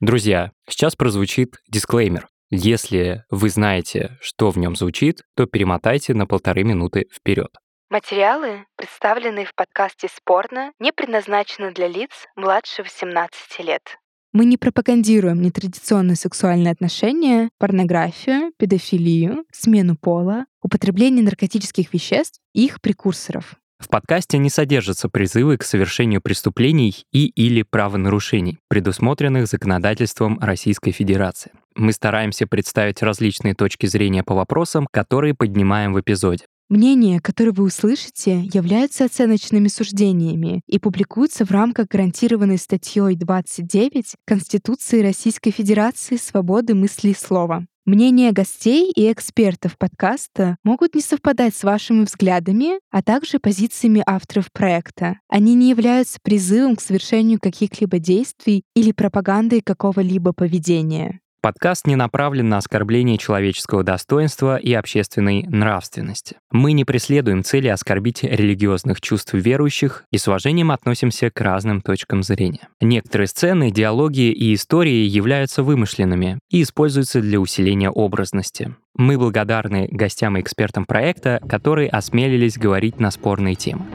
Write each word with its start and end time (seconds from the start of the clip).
Друзья, 0.00 0.52
сейчас 0.68 0.94
прозвучит 0.94 1.56
дисклеймер. 1.68 2.28
Если 2.50 3.24
вы 3.30 3.48
знаете, 3.48 4.18
что 4.20 4.50
в 4.50 4.58
нем 4.58 4.76
звучит, 4.76 5.22
то 5.34 5.46
перемотайте 5.46 6.12
на 6.12 6.26
полторы 6.26 6.64
минуты 6.64 7.06
вперед. 7.10 7.48
Материалы, 7.88 8.66
представленные 8.76 9.46
в 9.46 9.54
подкасте 9.54 10.08
«Спорно», 10.14 10.72
не 10.78 10.92
предназначены 10.92 11.72
для 11.72 11.88
лиц 11.88 12.10
младше 12.36 12.82
18 12.82 13.60
лет. 13.60 13.96
Мы 14.34 14.44
не 14.44 14.58
пропагандируем 14.58 15.40
нетрадиционные 15.40 16.16
сексуальные 16.16 16.72
отношения, 16.72 17.48
порнографию, 17.58 18.52
педофилию, 18.58 19.46
смену 19.50 19.96
пола, 19.96 20.44
употребление 20.60 21.24
наркотических 21.24 21.94
веществ 21.94 22.42
и 22.52 22.66
их 22.66 22.82
прекурсоров. 22.82 23.54
В 23.78 23.88
подкасте 23.88 24.38
не 24.38 24.50
содержатся 24.50 25.08
призывы 25.08 25.58
к 25.58 25.62
совершению 25.62 26.20
преступлений 26.20 27.04
и 27.12 27.26
или 27.26 27.62
правонарушений, 27.62 28.58
предусмотренных 28.68 29.46
законодательством 29.46 30.38
Российской 30.40 30.90
Федерации. 30.90 31.52
Мы 31.74 31.92
стараемся 31.92 32.46
представить 32.46 33.02
различные 33.02 33.54
точки 33.54 33.86
зрения 33.86 34.24
по 34.24 34.34
вопросам, 34.34 34.88
которые 34.90 35.34
поднимаем 35.34 35.92
в 35.92 36.00
эпизоде. 36.00 36.46
Мнения, 36.68 37.20
которые 37.20 37.52
вы 37.52 37.64
услышите, 37.64 38.40
являются 38.52 39.04
оценочными 39.04 39.68
суждениями 39.68 40.62
и 40.66 40.80
публикуются 40.80 41.44
в 41.44 41.52
рамках 41.52 41.86
гарантированной 41.86 42.58
статьей 42.58 43.14
29 43.14 44.16
Конституции 44.26 45.00
Российской 45.00 45.52
Федерации 45.52 46.16
свободы 46.16 46.74
мысли 46.74 47.10
и 47.10 47.14
слова. 47.14 47.66
Мнения 47.86 48.32
гостей 48.32 48.90
и 48.90 49.12
экспертов 49.12 49.78
подкаста 49.78 50.56
могут 50.64 50.96
не 50.96 51.00
совпадать 51.00 51.54
с 51.54 51.62
вашими 51.62 52.02
взглядами, 52.02 52.80
а 52.90 53.00
также 53.00 53.38
позициями 53.38 54.02
авторов 54.04 54.50
проекта. 54.50 55.20
Они 55.28 55.54
не 55.54 55.70
являются 55.70 56.18
призывом 56.20 56.74
к 56.74 56.80
совершению 56.80 57.38
каких-либо 57.40 58.00
действий 58.00 58.64
или 58.74 58.90
пропагандой 58.90 59.60
какого-либо 59.60 60.32
поведения. 60.32 61.20
Подкаст 61.46 61.86
не 61.86 61.94
направлен 61.94 62.48
на 62.48 62.56
оскорбление 62.56 63.18
человеческого 63.18 63.84
достоинства 63.84 64.56
и 64.56 64.72
общественной 64.72 65.44
нравственности. 65.44 66.38
Мы 66.50 66.72
не 66.72 66.84
преследуем 66.84 67.44
цели 67.44 67.68
оскорбить 67.68 68.24
религиозных 68.24 69.00
чувств 69.00 69.32
верующих 69.32 70.02
и 70.10 70.18
с 70.18 70.26
уважением 70.26 70.72
относимся 70.72 71.30
к 71.30 71.40
разным 71.40 71.82
точкам 71.82 72.24
зрения. 72.24 72.66
Некоторые 72.80 73.28
сцены, 73.28 73.70
диалоги 73.70 74.32
и 74.32 74.54
истории 74.54 75.06
являются 75.06 75.62
вымышленными 75.62 76.40
и 76.50 76.62
используются 76.62 77.20
для 77.20 77.38
усиления 77.38 77.90
образности. 77.90 78.74
Мы 78.96 79.16
благодарны 79.16 79.86
гостям 79.88 80.36
и 80.36 80.40
экспертам 80.40 80.84
проекта, 80.84 81.40
которые 81.48 81.90
осмелились 81.90 82.58
говорить 82.58 82.98
на 82.98 83.12
спорные 83.12 83.54
темы. 83.54 83.86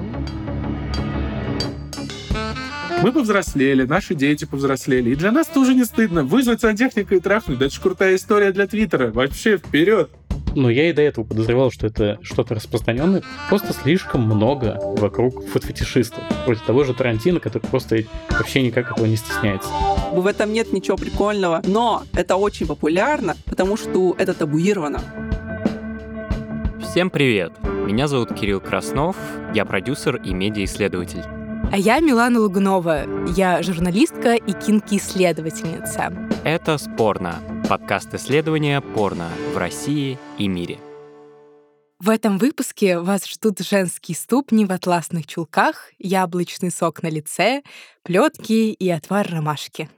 Мы 3.02 3.12
повзрослели, 3.12 3.84
наши 3.84 4.14
дети 4.14 4.46
повзрослели. 4.46 5.10
И 5.10 5.16
для 5.16 5.32
нас 5.32 5.48
тоже 5.48 5.74
не 5.74 5.86
стыдно 5.86 6.24
вызвать 6.24 6.62
сантехника 6.62 7.16
и 7.16 7.20
трахнуть. 7.20 7.58
Да 7.58 7.66
это 7.66 7.74
же 7.74 7.82
крутая 7.82 8.16
история 8.16 8.52
для 8.52 8.68
Твиттера. 8.68 9.12
Вообще, 9.12 9.58
вперед! 9.58 10.12
Но 10.54 10.70
я 10.70 10.88
и 10.88 10.94
до 10.94 11.02
этого 11.02 11.26
подозревал, 11.26 11.72
что 11.72 11.88
это 11.88 12.20
что-то 12.22 12.54
распространенное. 12.54 13.24
Просто 13.50 13.74
слишком 13.74 14.22
много 14.22 14.78
вокруг 14.82 15.48
фотофетишистов. 15.48 16.24
Вроде 16.46 16.60
того 16.68 16.84
же 16.84 16.94
Тарантино, 16.94 17.40
который 17.40 17.64
просто 17.64 18.04
вообще 18.30 18.62
никак 18.62 18.92
этого 18.92 19.08
не 19.08 19.16
стесняется. 19.16 19.70
В 20.12 20.28
этом 20.28 20.54
нет 20.54 20.72
ничего 20.72 20.96
прикольного, 20.96 21.64
но 21.66 22.04
это 22.14 22.36
очень 22.36 22.68
популярно, 22.68 23.36
потому 23.46 23.78
что 23.78 24.16
это 24.20 24.36
табуировано. 24.36 25.02
Всем 26.84 27.10
привет! 27.10 27.54
Меня 27.64 28.08
зовут 28.08 28.36
Кирилл 28.36 28.60
Краснов, 28.60 29.16
я 29.56 29.66
продюсер 29.66 30.18
и 30.18 30.34
медиаисследователь. 30.34 31.41
А 31.74 31.78
я 31.78 32.02
Милана 32.02 32.42
Лугунова. 32.42 33.06
Я 33.32 33.64
журналистка 33.64 34.36
и 34.36 34.52
кинки-исследовательница. 34.52 36.12
Это 36.44 36.78
«Спорно»— 36.78 37.42
подкаст 37.70 38.14
исследования 38.14 38.82
порно 38.82 39.30
в 39.54 39.58
России 39.58 40.20
и 40.38 40.50
мире. 40.50 40.80
В 41.98 42.10
этом 42.10 42.40
выпуске 42.40 43.00
вас 43.00 43.26
ждут 43.26 43.60
женские 43.60 44.18
ступни 44.18 44.66
в 44.66 44.72
атласных 44.74 45.28
чулках, 45.28 45.92
яблочный 45.98 46.72
сок 46.72 47.04
на 47.04 47.08
лице, 47.08 47.64
плетки 48.04 48.74
и 48.74 48.90
отвар 48.90 49.26
ромашки. 49.32 49.90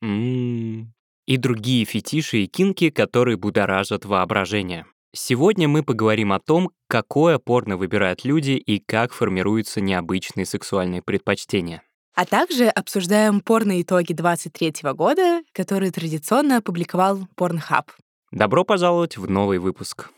М-м-м. 0.00 0.94
И 1.26 1.36
другие 1.36 1.84
фетиши 1.84 2.38
и 2.38 2.46
кинки, 2.46 2.88
которые 2.88 3.36
будоражат 3.36 4.06
воображение. 4.06 4.86
Сегодня 5.14 5.68
мы 5.68 5.82
поговорим 5.82 6.32
о 6.32 6.38
том, 6.38 6.70
какое 6.86 7.38
порно 7.38 7.76
выбирают 7.78 8.24
люди 8.24 8.52
и 8.52 8.78
как 8.78 9.12
формируются 9.12 9.80
необычные 9.80 10.44
сексуальные 10.44 11.02
предпочтения. 11.02 11.82
А 12.14 12.26
также 12.26 12.66
обсуждаем 12.66 13.40
порно-итоги 13.40 14.12
23 14.12 14.92
года, 14.92 15.42
которые 15.52 15.92
традиционно 15.92 16.58
опубликовал 16.58 17.20
Pornhub. 17.38 17.86
Добро 18.32 18.64
пожаловать 18.64 19.16
в 19.16 19.30
новый 19.30 19.58
выпуск. 19.58 20.10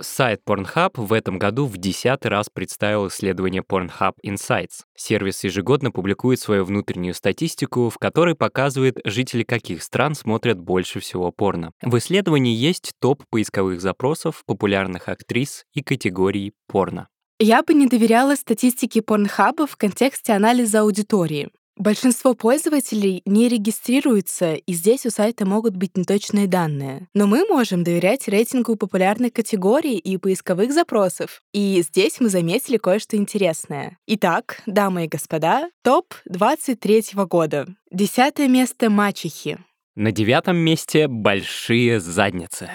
Сайт 0.00 0.42
Pornhub 0.46 0.92
в 0.94 1.12
этом 1.12 1.38
году 1.38 1.66
в 1.66 1.76
десятый 1.76 2.30
раз 2.30 2.48
представил 2.52 3.08
исследование 3.08 3.62
Pornhub 3.62 4.12
Insights. 4.24 4.84
Сервис 4.96 5.42
ежегодно 5.42 5.90
публикует 5.90 6.40
свою 6.40 6.64
внутреннюю 6.64 7.14
статистику, 7.14 7.90
в 7.90 7.98
которой 7.98 8.36
показывает, 8.36 8.98
жители 9.04 9.42
каких 9.42 9.82
стран 9.82 10.14
смотрят 10.14 10.58
больше 10.58 11.00
всего 11.00 11.32
порно. 11.32 11.72
В 11.82 11.98
исследовании 11.98 12.54
есть 12.54 12.92
топ 13.00 13.24
поисковых 13.28 13.80
запросов, 13.80 14.42
популярных 14.46 15.08
актрис 15.08 15.64
и 15.74 15.82
категорий 15.82 16.52
порно. 16.68 17.08
Я 17.40 17.62
бы 17.62 17.74
не 17.74 17.86
доверяла 17.86 18.34
статистике 18.34 19.00
Pornhub 19.00 19.66
в 19.66 19.76
контексте 19.76 20.32
анализа 20.32 20.80
аудитории. 20.80 21.50
Большинство 21.78 22.34
пользователей 22.34 23.22
не 23.24 23.48
регистрируются, 23.48 24.54
и 24.54 24.72
здесь 24.72 25.06
у 25.06 25.10
сайта 25.10 25.46
могут 25.46 25.76
быть 25.76 25.96
неточные 25.96 26.48
данные. 26.48 27.06
Но 27.14 27.28
мы 27.28 27.46
можем 27.46 27.84
доверять 27.84 28.26
рейтингу 28.26 28.74
популярных 28.74 29.32
категорий 29.32 29.96
и 29.96 30.16
поисковых 30.16 30.72
запросов. 30.72 31.40
И 31.52 31.80
здесь 31.82 32.18
мы 32.18 32.30
заметили 32.30 32.78
кое-что 32.78 33.16
интересное. 33.16 33.96
Итак, 34.08 34.60
дамы 34.66 35.04
и 35.04 35.08
господа, 35.08 35.70
топ 35.84 36.14
23 36.24 37.04
года. 37.14 37.68
Десятое 37.92 38.48
место 38.48 38.90
мачехи. 38.90 39.58
На 39.94 40.10
девятом 40.10 40.56
месте 40.56 41.06
большие 41.06 42.00
задницы. 42.00 42.70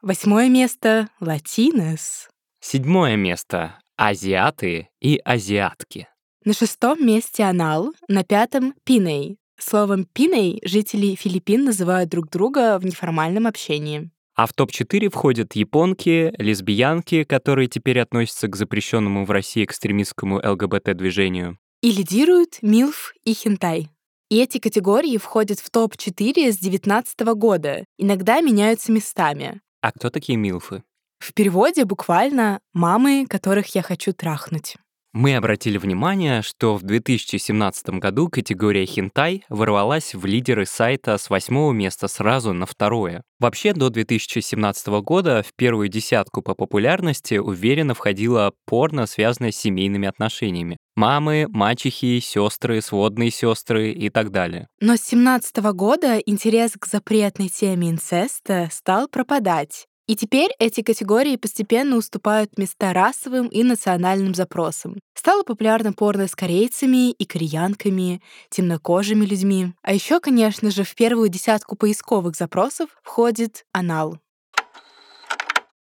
Восьмое 0.00 0.48
место 0.48 1.10
латинес. 1.20 2.30
Седьмое 2.60 3.16
место 3.16 3.78
азиаты 3.98 4.88
и 4.98 5.20
азиатки. 5.22 6.08
На 6.42 6.54
шестом 6.54 7.04
месте 7.04 7.42
анал, 7.42 7.92
на 8.08 8.24
пятом— 8.24 8.74
пиней. 8.84 9.36
Словом 9.58 10.06
«пиней» 10.06 10.58
жители 10.64 11.14
Филиппин 11.14 11.64
называют 11.64 12.08
друг 12.08 12.30
друга 12.30 12.78
в 12.78 12.84
неформальном 12.86 13.46
общении. 13.46 14.10
А 14.34 14.46
в 14.46 14.54
топ-4 14.54 15.10
входят 15.10 15.54
японки, 15.54 16.32
лесбиянки, 16.38 17.24
которые 17.24 17.68
теперь 17.68 18.00
относятся 18.00 18.48
к 18.48 18.56
запрещенному 18.56 19.26
в 19.26 19.30
России 19.30 19.64
экстремистскому 19.64 20.36
ЛГБТ-движению. 20.36 21.58
И 21.82 21.92
лидируют 21.92 22.62
милф 22.62 23.12
и 23.24 23.34
хентай. 23.34 23.90
И 24.30 24.40
эти 24.40 24.56
категории 24.56 25.18
входят 25.18 25.58
в 25.58 25.68
топ-4 25.68 26.52
с 26.52 26.56
2019 26.56 27.20
года, 27.34 27.84
иногда 27.98 28.40
меняются 28.40 28.92
местами. 28.92 29.60
А 29.82 29.92
кто 29.92 30.08
такие 30.08 30.38
милфы? 30.38 30.84
В 31.18 31.34
переводе 31.34 31.84
буквально 31.84 32.60
«мамы, 32.72 33.26
которых 33.28 33.74
я 33.74 33.82
хочу 33.82 34.14
трахнуть». 34.14 34.76
Мы 35.12 35.34
обратили 35.34 35.76
внимание, 35.76 36.40
что 36.40 36.76
в 36.76 36.82
2017 36.82 37.98
году 37.98 38.28
категория 38.28 38.86
хентай 38.86 39.44
ворвалась 39.48 40.14
в 40.14 40.24
лидеры 40.24 40.66
сайта 40.66 41.18
с 41.18 41.28
восьмого 41.30 41.72
места 41.72 42.06
сразу 42.06 42.52
на 42.52 42.64
второе. 42.64 43.24
Вообще, 43.40 43.72
до 43.72 43.90
2017 43.90 44.86
года 45.02 45.42
в 45.42 45.52
первую 45.56 45.88
десятку 45.88 46.42
по 46.42 46.54
популярности 46.54 47.36
уверенно 47.38 47.94
входило 47.94 48.52
порно, 48.66 49.06
связанное 49.06 49.50
с 49.50 49.56
семейными 49.56 50.06
отношениями. 50.06 50.76
Мамы, 50.94 51.46
мачехи, 51.48 52.20
сестры, 52.20 52.80
сводные 52.80 53.30
сестры 53.30 53.90
и 53.90 54.10
так 54.10 54.30
далее. 54.30 54.68
Но 54.80 54.94
с 54.94 55.10
2017 55.10 55.56
года 55.74 56.18
интерес 56.18 56.74
к 56.78 56.86
запретной 56.86 57.48
теме 57.48 57.90
инцеста 57.90 58.68
стал 58.70 59.08
пропадать. 59.08 59.86
И 60.10 60.16
теперь 60.16 60.50
эти 60.58 60.82
категории 60.82 61.36
постепенно 61.36 61.96
уступают 61.96 62.58
места 62.58 62.92
расовым 62.92 63.46
и 63.46 63.62
национальным 63.62 64.34
запросам. 64.34 64.98
Стало 65.14 65.44
популярно 65.44 65.92
порно 65.92 66.26
с 66.26 66.34
корейцами 66.34 67.12
и 67.12 67.24
кореянками, 67.24 68.20
темнокожими 68.48 69.24
людьми. 69.24 69.72
А 69.82 69.94
еще, 69.94 70.18
конечно 70.18 70.72
же, 70.72 70.82
в 70.82 70.96
первую 70.96 71.28
десятку 71.28 71.76
поисковых 71.76 72.34
запросов 72.34 72.90
входит 73.04 73.64
анал. 73.70 74.18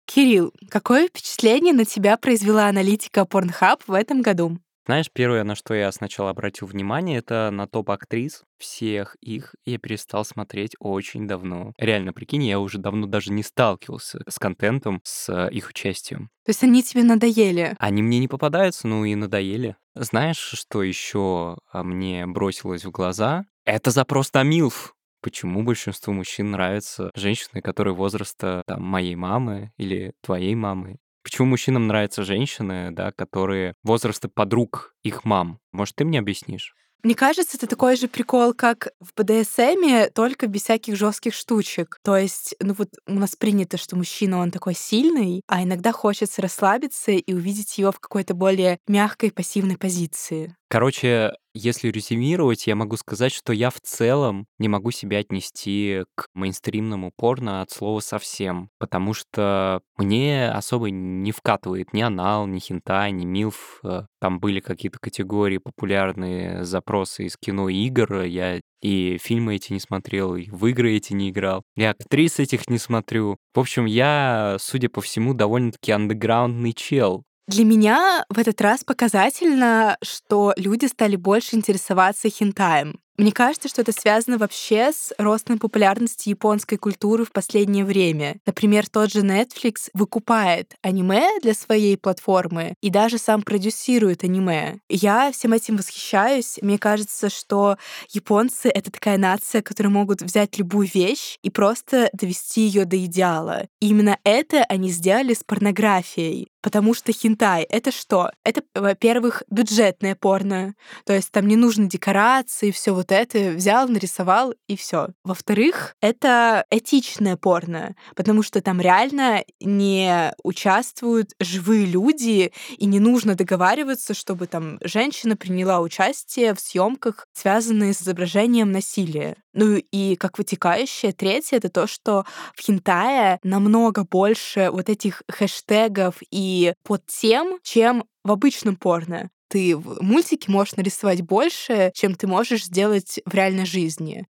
Кирилл, 0.06 0.54
какое 0.70 1.08
впечатление 1.08 1.74
на 1.74 1.86
тебя 1.86 2.16
произвела 2.16 2.68
аналитика 2.68 3.22
Pornhub 3.22 3.80
в 3.88 3.94
этом 3.94 4.22
году? 4.22 4.60
Знаешь, 4.86 5.12
первое, 5.14 5.44
на 5.44 5.56
что 5.56 5.74
я 5.74 5.92
сначала 5.92 6.32
обратил 6.32 6.68
внимание, 6.68 7.20
это 7.20 7.50
на 7.52 7.68
топ-актрис 7.68 8.44
всех 8.58 9.16
их. 9.22 9.54
Я 9.64 9.78
перестал 9.78 10.26
смотреть 10.26 10.76
очень 10.80 11.28
давно. 11.28 11.74
Реально, 11.78 12.14
прикинь, 12.14 12.44
я 12.44 12.60
уже 12.60 12.80
давно 12.80 13.06
даже 13.06 13.32
не 13.32 13.44
сталкивался 13.44 14.22
с 14.28 14.40
контентом, 14.40 15.02
с 15.04 15.30
э, 15.30 15.52
их 15.52 15.70
участием. 15.70 16.30
То 16.46 16.50
есть 16.50 16.64
они 16.64 16.82
тебе 16.82 17.04
надоели? 17.04 17.76
Они 17.78 18.02
мне 18.02 18.20
не 18.20 18.28
попадаются, 18.28 18.88
ну 18.88 19.06
и 19.06 19.14
надоели. 19.14 19.76
Знаешь, 19.94 20.38
что 20.38 20.82
еще 20.82 21.58
а, 21.72 21.84
мне 21.84 22.26
бросилось 22.26 22.84
в 22.84 22.92
глаза? 22.92 23.46
Это 23.66 23.92
запрос 23.92 24.34
на 24.34 24.42
МИЛФ. 24.44 24.96
Почему 25.22 25.62
большинству 25.62 26.14
мужчин 26.14 26.52
нравятся 26.52 27.12
женщины, 27.14 27.62
которые 27.62 27.94
возраста 27.94 28.64
там, 28.66 28.82
моей 28.82 29.16
мамы 29.16 29.72
или 29.78 30.14
твоей 30.22 30.56
мамы? 30.56 30.98
Почему 31.24 31.48
мужчинам 31.48 31.88
нравятся 31.88 32.24
женщины, 32.24 32.92
да, 32.92 33.12
которые 33.12 33.76
возраста 33.84 34.30
подруг 34.30 34.96
их 35.04 35.24
мам? 35.24 35.60
Может, 35.72 35.96
ты 35.96 36.06
мне 36.06 36.20
объяснишь? 36.20 36.76
Мне 37.04 37.16
кажется, 37.16 37.58
это 37.58 37.66
такой 37.66 37.96
же 37.96 38.08
прикол, 38.08 38.54
как 38.54 38.90
в 39.00 39.14
БДСМе, 39.16 40.12
только 40.14 40.46
без 40.46 40.62
всяких 40.64 40.96
жестких 40.96 41.34
штучек. 41.34 41.98
То 42.04 42.16
есть, 42.16 42.56
ну 42.60 42.76
вот 42.76 42.90
у 43.08 43.14
нас 43.14 43.36
принято, 43.36 43.78
что 43.78 43.96
мужчина, 43.96 44.38
он 44.38 44.52
такой 44.52 44.76
сильный, 44.76 45.42
а 45.48 45.64
иногда 45.64 45.94
хочется 45.94 46.44
расслабиться 46.44 47.12
и 47.12 47.34
увидеть 47.34 47.80
его 47.80 47.92
в 47.92 48.00
какой-то 48.00 48.36
более 48.36 48.78
мягкой 48.88 49.32
пассивной 49.32 49.78
позиции. 49.78 50.56
Короче, 50.70 51.32
если 51.54 51.90
резюмировать, 51.90 52.68
я 52.68 52.76
могу 52.76 52.98
сказать, 52.98 53.34
что 53.34 53.54
я 53.54 53.70
в 53.70 53.80
целом 53.82 54.48
не 54.58 54.68
могу 54.68 54.92
себя 54.92 55.20
отнести 55.20 56.04
к 56.16 56.28
мейнстримному 56.34 57.12
порно 57.16 57.62
от 57.62 57.72
слова 57.72 58.00
совсем, 58.00 58.70
потому 58.80 59.14
что 59.14 59.82
мне 59.98 60.50
особо 60.50 60.90
не 60.90 61.32
вкатывает 61.32 61.94
ни 61.94 62.02
анал, 62.02 62.48
ни 62.48 62.60
хентай, 62.60 63.12
ни 63.12 63.26
милф. 63.26 63.80
Э, 63.84 64.06
там 64.20 64.40
были 64.40 64.60
какие-то 64.60 65.00
категории 65.00 65.58
популярные 65.58 66.64
запросы 66.64 67.26
из 67.26 67.38
кино 67.38 67.70
и 67.70 67.76
игр. 67.86 68.22
Я 68.24 68.60
и 68.82 69.18
фильмы 69.22 69.56
эти 69.56 69.74
не 69.74 69.80
смотрел, 69.80 70.36
и 70.36 70.50
в 70.50 70.66
игры 70.68 70.96
эти 70.96 71.14
не 71.14 71.30
играл, 71.30 71.64
и 71.76 71.84
актрис 71.84 72.40
этих 72.40 72.68
не 72.70 72.78
смотрю. 72.78 73.38
В 73.54 73.60
общем, 73.60 73.86
я, 73.86 74.58
судя 74.60 74.90
по 74.90 75.02
всему, 75.02 75.34
довольно-таки 75.34 75.92
андеграундный 75.92 76.74
чел. 76.74 77.24
Для 77.52 77.66
меня 77.66 78.24
в 78.30 78.40
этот 78.40 78.62
раз 78.62 78.86
показательно, 78.86 79.98
что 80.02 80.54
люди 80.56 80.86
стали 80.86 81.18
больше 81.18 81.58
интересоваться 81.58 82.30
хентаем. 82.30 82.98
Мне 83.18 83.34
кажется, 83.34 83.68
что 83.68 83.82
это 83.82 83.92
связано 83.92 84.38
вообще 84.38 84.92
с 84.94 85.14
ростом 85.18 85.60
популярности 85.60 86.30
японской 86.30 86.78
культуры 86.78 87.26
в 87.26 87.34
последнее 87.34 87.84
время. 87.84 88.38
Например, 88.46 88.88
тот 88.90 89.12
же 89.12 89.20
Netflix 89.20 89.90
выкупает 89.94 90.76
аниме 90.82 91.28
для 91.42 91.54
своей 91.54 91.98
платформы 91.98 92.74
и 92.82 92.90
даже 92.90 93.18
сам 93.18 93.42
продюсирует 93.42 94.24
аниме. 94.24 94.80
Я 94.88 95.34
всем 95.34 95.52
этим 95.52 95.76
восхищаюсь. 95.76 96.58
Мне 96.62 96.80
кажется, 96.80 97.30
что 97.30 97.76
японцы— 98.12 98.70
это 98.74 98.92
такая 98.92 99.18
нация, 99.18 99.62
которые 99.62 99.92
могут 99.92 100.22
взять 100.22 100.58
любую 100.58 100.90
вещь 100.92 101.38
и 101.44 101.50
просто 101.50 102.10
довести 102.14 102.62
ее 102.62 102.86
до 102.86 102.96
идеала. 103.04 103.68
И 103.82 103.90
именно 103.90 104.18
это 104.24 104.64
они 104.64 104.90
сделали 104.90 105.34
с 105.34 105.44
порнографией. 105.44 106.48
Потому 106.62 106.94
что 106.94 107.12
хентай— 107.12 107.64
это 107.70 107.92
что? 107.92 108.32
Это, 108.44 108.62
во-первых, 108.76 109.44
бюджетное 109.50 110.16
порно. 110.16 110.76
То 111.06 111.14
есть 111.14 111.32
там 111.32 111.48
не 111.48 111.56
нужны 111.56 111.88
декорации, 111.88 112.72
все 112.72 112.94
вот 112.94 113.12
это 113.12 113.52
взял, 113.52 113.88
нарисовал 113.88 114.54
и 114.68 114.76
все. 114.76 115.10
Во-вторых, 115.24 115.96
это 116.02 116.66
этичное 116.70 117.36
порно, 117.36 117.96
потому 118.16 118.44
что 118.44 118.62
там 118.62 118.80
реально 118.80 119.44
не 119.60 120.34
участвуют 120.44 121.32
живые 121.40 121.86
люди, 121.86 122.52
и 122.78 122.86
не 122.86 123.00
нужно 123.00 123.36
договариваться, 123.36 124.14
чтобы 124.14 124.48
там 124.48 124.78
женщина 124.84 125.36
приняла 125.36 125.80
участие 125.80 126.54
в 126.54 126.60
съемках, 126.60 127.28
связанные 127.34 127.94
с 127.94 128.02
изображением 128.02 128.72
насилия. 128.72 129.36
Ну 129.54 129.76
и 129.76 130.16
как 130.16 130.38
вытекающее, 130.38 131.12
третье, 131.12 131.58
это 131.58 131.70
то, 131.70 131.86
что 131.88 132.26
в 132.56 132.62
хентае 132.62 133.40
намного 133.44 134.06
больше 134.06 134.70
вот 134.72 134.90
этих 134.90 135.24
хэштегов 135.28 136.16
и 136.32 136.51
подтем, 136.84 137.60
чем 137.64 138.06
в 138.24 138.32
обычном 138.32 138.76
порно 138.76 139.30
ты 139.52 139.76
в 139.76 140.02
мультике 140.02 140.50
можешь 140.50 140.78
нарисовать 140.78 141.22
больше, 141.22 141.92
чем 141.94 142.16
ты 142.16 142.26
можешь 142.26 142.64
сделать 142.64 143.20
в 143.26 143.34
реальной 143.34 143.66
жизни. 143.66 144.26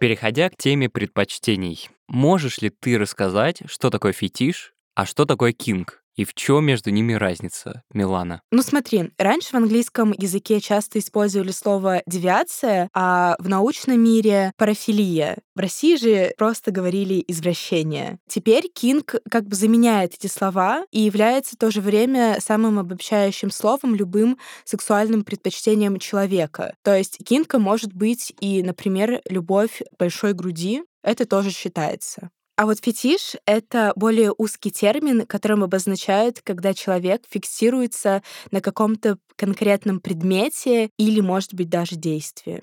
Переходя 0.00 0.48
к 0.48 0.56
теме 0.56 0.88
предпочтений, 0.88 1.90
можешь 2.08 2.58
ли 2.62 2.70
ты 2.70 2.98
рассказать, 2.98 3.62
что 3.66 3.90
такое 3.90 4.12
фетиш, 4.12 4.72
а 4.94 5.04
что 5.04 5.26
такое 5.26 5.52
кинг? 5.52 6.03
И 6.16 6.24
в 6.24 6.34
чем 6.34 6.64
между 6.64 6.90
ними 6.90 7.12
разница, 7.14 7.82
Милана? 7.92 8.40
Ну 8.50 8.62
смотри, 8.62 9.10
раньше 9.18 9.50
в 9.50 9.54
английском 9.54 10.12
языке 10.12 10.60
часто 10.60 10.98
использовали 10.98 11.50
слово 11.50 12.02
девиация, 12.06 12.88
а 12.94 13.36
в 13.38 13.48
научном 13.48 14.00
мире 14.00 14.52
парафилия. 14.56 15.38
В 15.54 15.60
России 15.60 15.96
же 15.96 16.32
просто 16.36 16.70
говорили 16.70 17.24
извращение. 17.26 18.18
Теперь 18.28 18.68
кинг 18.72 19.16
как 19.30 19.46
бы 19.46 19.56
заменяет 19.56 20.14
эти 20.14 20.26
слова 20.26 20.84
и 20.90 21.00
является 21.00 21.56
в 21.56 21.58
то 21.58 21.70
же 21.70 21.80
время 21.80 22.38
самым 22.40 22.78
обобщающим 22.78 23.50
словом 23.50 23.94
любым 23.94 24.38
сексуальным 24.64 25.24
предпочтением 25.24 25.98
человека. 25.98 26.74
То 26.82 26.96
есть 26.96 27.18
кинка 27.24 27.58
может 27.58 27.92
быть 27.92 28.32
и, 28.40 28.62
например, 28.62 29.20
любовь 29.28 29.82
большой 29.98 30.32
груди, 30.32 30.82
это 31.02 31.26
тоже 31.26 31.50
считается. 31.50 32.30
А 32.56 32.66
вот 32.66 32.78
фетиш— 32.84 33.34
это 33.46 33.92
более 33.96 34.32
узкий 34.36 34.70
термин, 34.70 35.26
которым 35.26 35.64
обозначают, 35.64 36.40
когда 36.40 36.72
человек 36.72 37.22
фиксируется 37.28 38.22
на 38.52 38.60
каком-то 38.60 39.18
конкретном 39.36 39.98
предмете 40.00 40.90
или, 40.96 41.20
может 41.20 41.52
быть, 41.54 41.68
даже 41.68 41.96
действии. 41.96 42.62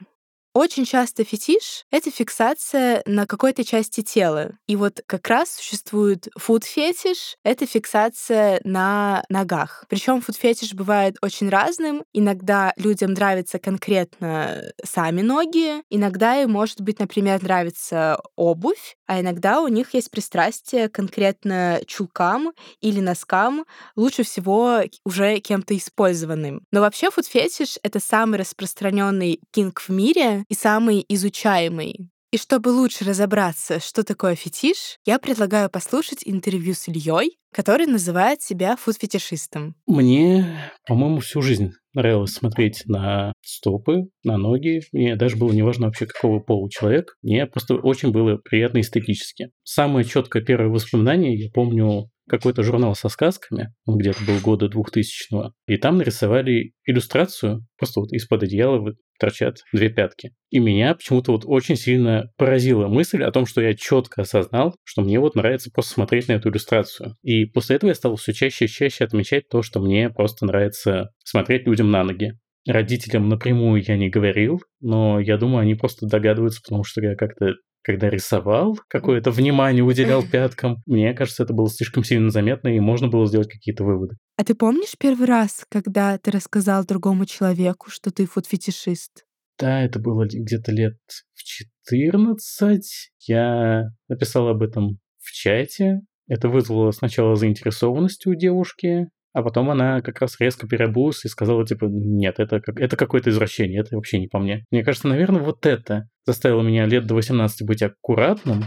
Очень 0.53 0.83
часто 0.83 1.23
фетиш— 1.23 1.85
это 1.91 2.11
фиксация 2.11 3.03
на 3.05 3.25
какой-то 3.25 3.63
части 3.63 4.01
тела. 4.01 4.57
И 4.67 4.75
вот 4.75 4.99
как 5.05 5.29
раз 5.29 5.51
существует 5.51 6.27
фуд-фетиш— 6.37 7.37
это 7.45 7.65
фиксация 7.65 8.59
на 8.65 9.23
ногах. 9.29 9.85
Причем 9.87 10.21
фуд-фетиш 10.21 10.73
бывает 10.73 11.15
очень 11.21 11.47
разным. 11.47 12.03
Иногда 12.11 12.73
людям 12.75 13.13
нравятся 13.13 13.59
конкретно 13.59 14.73
сами 14.83 15.21
ноги, 15.21 15.83
иногда 15.89 16.41
им 16.41 16.51
может 16.51 16.81
быть, 16.81 16.99
например, 16.99 17.41
нравится 17.41 18.19
обувь, 18.35 18.97
а 19.07 19.21
иногда 19.21 19.61
у 19.61 19.69
них 19.69 19.93
есть 19.93 20.11
пристрастие 20.11 20.89
конкретно 20.89 21.79
чулкам 21.87 22.51
или 22.81 22.99
носкам, 22.99 23.65
лучше 23.95 24.23
всего 24.23 24.81
уже 25.05 25.39
кем-то 25.39 25.77
использованным. 25.77 26.65
Но 26.71 26.81
вообще 26.81 27.09
фуд-фетиш— 27.09 27.77
это 27.83 28.01
самый 28.01 28.37
распространенный 28.37 29.39
кинг 29.51 29.79
в 29.79 29.89
мире, 29.89 30.40
и 30.49 30.53
самый 30.53 31.05
изучаемый. 31.07 32.09
И 32.31 32.37
чтобы 32.37 32.69
лучше 32.69 33.03
разобраться, 33.03 33.81
что 33.81 34.03
такое 34.03 34.35
фетиш, 34.35 34.97
я 35.05 35.19
предлагаю 35.19 35.69
послушать 35.69 36.21
интервью 36.23 36.73
с 36.73 36.87
Ильей, 36.87 37.37
который 37.53 37.87
называет 37.87 38.41
себя 38.41 38.77
фуд-фетишистом. 38.77 39.75
Мне, 39.85 40.71
по-моему, 40.87 41.19
всю 41.19 41.41
жизнь 41.41 41.71
нравилось 41.93 42.31
смотреть 42.31 42.83
на 42.85 43.33
стопы, 43.43 44.07
на 44.23 44.37
ноги. 44.37 44.81
Мне 44.93 45.17
даже 45.17 45.35
было 45.35 45.51
неважно 45.51 45.87
вообще, 45.87 46.05
какого 46.05 46.39
пола 46.39 46.69
человек. 46.69 47.17
Мне 47.21 47.45
просто 47.47 47.75
очень 47.75 48.11
было 48.11 48.37
приятно 48.37 48.79
эстетически. 48.79 49.49
Самое 49.63 50.05
четкое 50.05 50.41
первое 50.41 50.69
воспоминание, 50.69 51.37
я 51.37 51.49
помню 51.53 52.09
какой-то 52.31 52.63
журнал 52.63 52.95
со 52.95 53.09
сказками, 53.09 53.73
он 53.85 53.97
где-то 53.97 54.23
был 54.23 54.39
года 54.39 54.67
2000-го, 54.67 55.51
и 55.67 55.77
там 55.77 55.97
нарисовали 55.97 56.71
иллюстрацию, 56.85 57.67
просто 57.77 57.99
вот 57.99 58.13
из-под 58.13 58.43
одеяла 58.43 58.93
торчат 59.19 59.57
две 59.73 59.89
пятки. 59.89 60.31
И 60.49 60.59
меня 60.59 60.95
почему-то 60.95 61.33
вот 61.33 61.43
очень 61.45 61.75
сильно 61.75 62.31
поразила 62.37 62.87
мысль 62.87 63.21
о 63.21 63.31
том, 63.31 63.45
что 63.45 63.61
я 63.61 63.75
четко 63.75 64.21
осознал, 64.21 64.75
что 64.85 65.01
мне 65.01 65.19
вот 65.19 65.35
нравится 65.35 65.69
просто 65.71 65.93
смотреть 65.93 66.29
на 66.29 66.33
эту 66.33 66.49
иллюстрацию. 66.49 67.15
И 67.21 67.45
после 67.45 67.75
этого 67.75 67.89
я 67.89 67.95
стал 67.95 68.15
все 68.15 68.31
чаще 68.31 68.65
и 68.65 68.69
чаще 68.69 69.03
отмечать 69.03 69.49
то, 69.49 69.61
что 69.61 69.81
мне 69.81 70.09
просто 70.09 70.45
нравится 70.45 71.11
смотреть 71.23 71.67
людям 71.67 71.91
на 71.91 72.03
ноги. 72.03 72.33
Родителям 72.65 73.27
напрямую 73.27 73.83
я 73.85 73.97
не 73.97 74.09
говорил, 74.09 74.61
но 74.79 75.19
я 75.19 75.37
думаю, 75.37 75.63
они 75.63 75.75
просто 75.75 76.07
догадываются, 76.07 76.61
потому 76.63 76.83
что 76.85 77.01
я 77.01 77.15
как-то 77.15 77.55
когда 77.83 78.09
рисовал, 78.09 78.77
какое-то 78.87 79.31
внимание 79.31 79.83
уделял 79.83 80.23
пяткам. 80.31 80.77
Мне 80.85 81.13
кажется, 81.13 81.43
это 81.43 81.53
было 81.53 81.69
слишком 81.69 82.03
сильно 82.03 82.29
заметно, 82.29 82.69
и 82.69 82.79
можно 82.79 83.07
было 83.07 83.25
сделать 83.27 83.49
какие-то 83.49 83.83
выводы. 83.83 84.15
А 84.37 84.43
ты 84.43 84.55
помнишь 84.55 84.95
первый 84.99 85.27
раз, 85.27 85.65
когда 85.69 86.17
ты 86.17 86.31
рассказал 86.31 86.85
другому 86.85 87.25
человеку, 87.25 87.89
что 87.89 88.11
ты 88.11 88.25
фуд-фетишист? 88.25 89.25
Да, 89.59 89.83
это 89.83 89.99
было 89.99 90.25
где-то 90.25 90.71
лет 90.71 90.97
в 91.33 91.43
14. 91.43 93.11
Я 93.27 93.83
написал 94.07 94.47
об 94.47 94.63
этом 94.63 94.97
в 95.19 95.31
чате. 95.31 96.01
Это 96.27 96.49
вызвало 96.49 96.91
сначала 96.91 97.35
заинтересованность 97.35 98.25
у 98.25 98.33
девушки, 98.33 99.09
а 99.33 99.43
потом 99.43 99.69
она 99.69 100.01
как 100.01 100.19
раз 100.19 100.39
резко 100.39 100.67
переобулась 100.67 101.23
и 101.25 101.29
сказала, 101.29 101.65
типа, 101.65 101.85
нет, 101.85 102.39
это, 102.39 102.59
как, 102.59 102.79
это 102.79 102.97
какое-то 102.97 103.29
извращение, 103.29 103.81
это 103.81 103.95
вообще 103.95 104.19
не 104.19 104.27
по 104.27 104.39
мне. 104.39 104.65
Мне 104.71 104.83
кажется, 104.83 105.07
наверное, 105.07 105.41
вот 105.41 105.65
это 105.65 106.09
заставило 106.25 106.61
меня 106.61 106.85
лет 106.85 107.05
до 107.05 107.15
18 107.15 107.65
быть 107.65 107.81
аккуратным, 107.81 108.65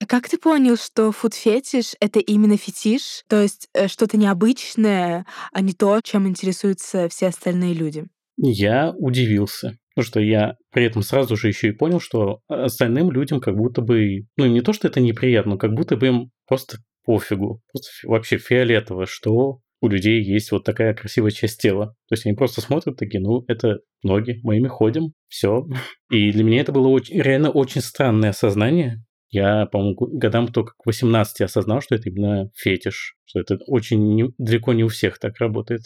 А 0.00 0.06
как 0.06 0.28
ты 0.28 0.36
понял, 0.38 0.76
что 0.76 1.10
фуд-фетиш— 1.10 1.94
это 2.00 2.20
именно 2.20 2.56
фетиш, 2.56 3.24
то 3.28 3.40
есть 3.40 3.68
э, 3.72 3.88
что-то 3.88 4.18
необычное, 4.18 5.24
а 5.52 5.60
не 5.62 5.72
то, 5.72 6.00
чем 6.02 6.28
интересуются 6.28 7.08
все 7.08 7.28
остальные 7.28 7.74
люди? 7.74 8.04
Я 8.36 8.92
удивился. 8.98 9.78
Потому 9.94 10.10
что 10.10 10.20
я 10.20 10.56
при 10.72 10.84
этом 10.84 11.00
сразу 11.00 11.36
же 11.36 11.48
еще 11.48 11.68
и 11.68 11.72
понял, 11.72 12.00
что 12.00 12.40
остальным 12.48 13.10
людям 13.10 13.40
как 13.40 13.56
будто 13.56 13.80
бы, 13.80 14.26
ну 14.36 14.44
не 14.44 14.60
то, 14.60 14.74
что 14.74 14.88
это 14.88 15.00
неприятно, 15.00 15.52
но 15.52 15.58
как 15.58 15.72
будто 15.72 15.96
бы 15.96 16.06
им 16.08 16.30
просто 16.46 16.76
пофигу, 17.06 17.62
просто 17.72 17.90
вообще 18.06 18.36
фиолетово, 18.36 19.06
что 19.06 19.60
у 19.80 19.88
людей 19.88 20.22
есть 20.22 20.52
вот 20.52 20.64
такая 20.64 20.94
красивая 20.94 21.30
часть 21.30 21.60
тела. 21.60 21.94
То 22.08 22.14
есть 22.14 22.26
они 22.26 22.34
просто 22.34 22.60
смотрят 22.60 22.96
такие, 22.96 23.20
ну, 23.20 23.44
это 23.48 23.80
ноги, 24.02 24.40
мы 24.42 24.56
ими 24.56 24.68
ходим, 24.68 25.12
все. 25.28 25.66
И 26.10 26.32
для 26.32 26.44
меня 26.44 26.60
это 26.60 26.72
было 26.72 26.88
очень, 26.88 27.20
реально 27.20 27.50
очень 27.50 27.80
странное 27.80 28.30
осознание. 28.30 29.02
Я, 29.28 29.66
по-моему, 29.66 29.96
годам 29.96 30.48
только 30.48 30.72
к 30.78 30.86
18 30.86 31.42
осознал, 31.42 31.80
что 31.80 31.96
это 31.96 32.08
именно 32.08 32.50
фетиш, 32.54 33.16
что 33.24 33.40
это 33.40 33.58
очень 33.66 34.14
не, 34.14 34.30
далеко 34.38 34.72
не 34.72 34.84
у 34.84 34.88
всех 34.88 35.18
так 35.18 35.38
работает. 35.38 35.82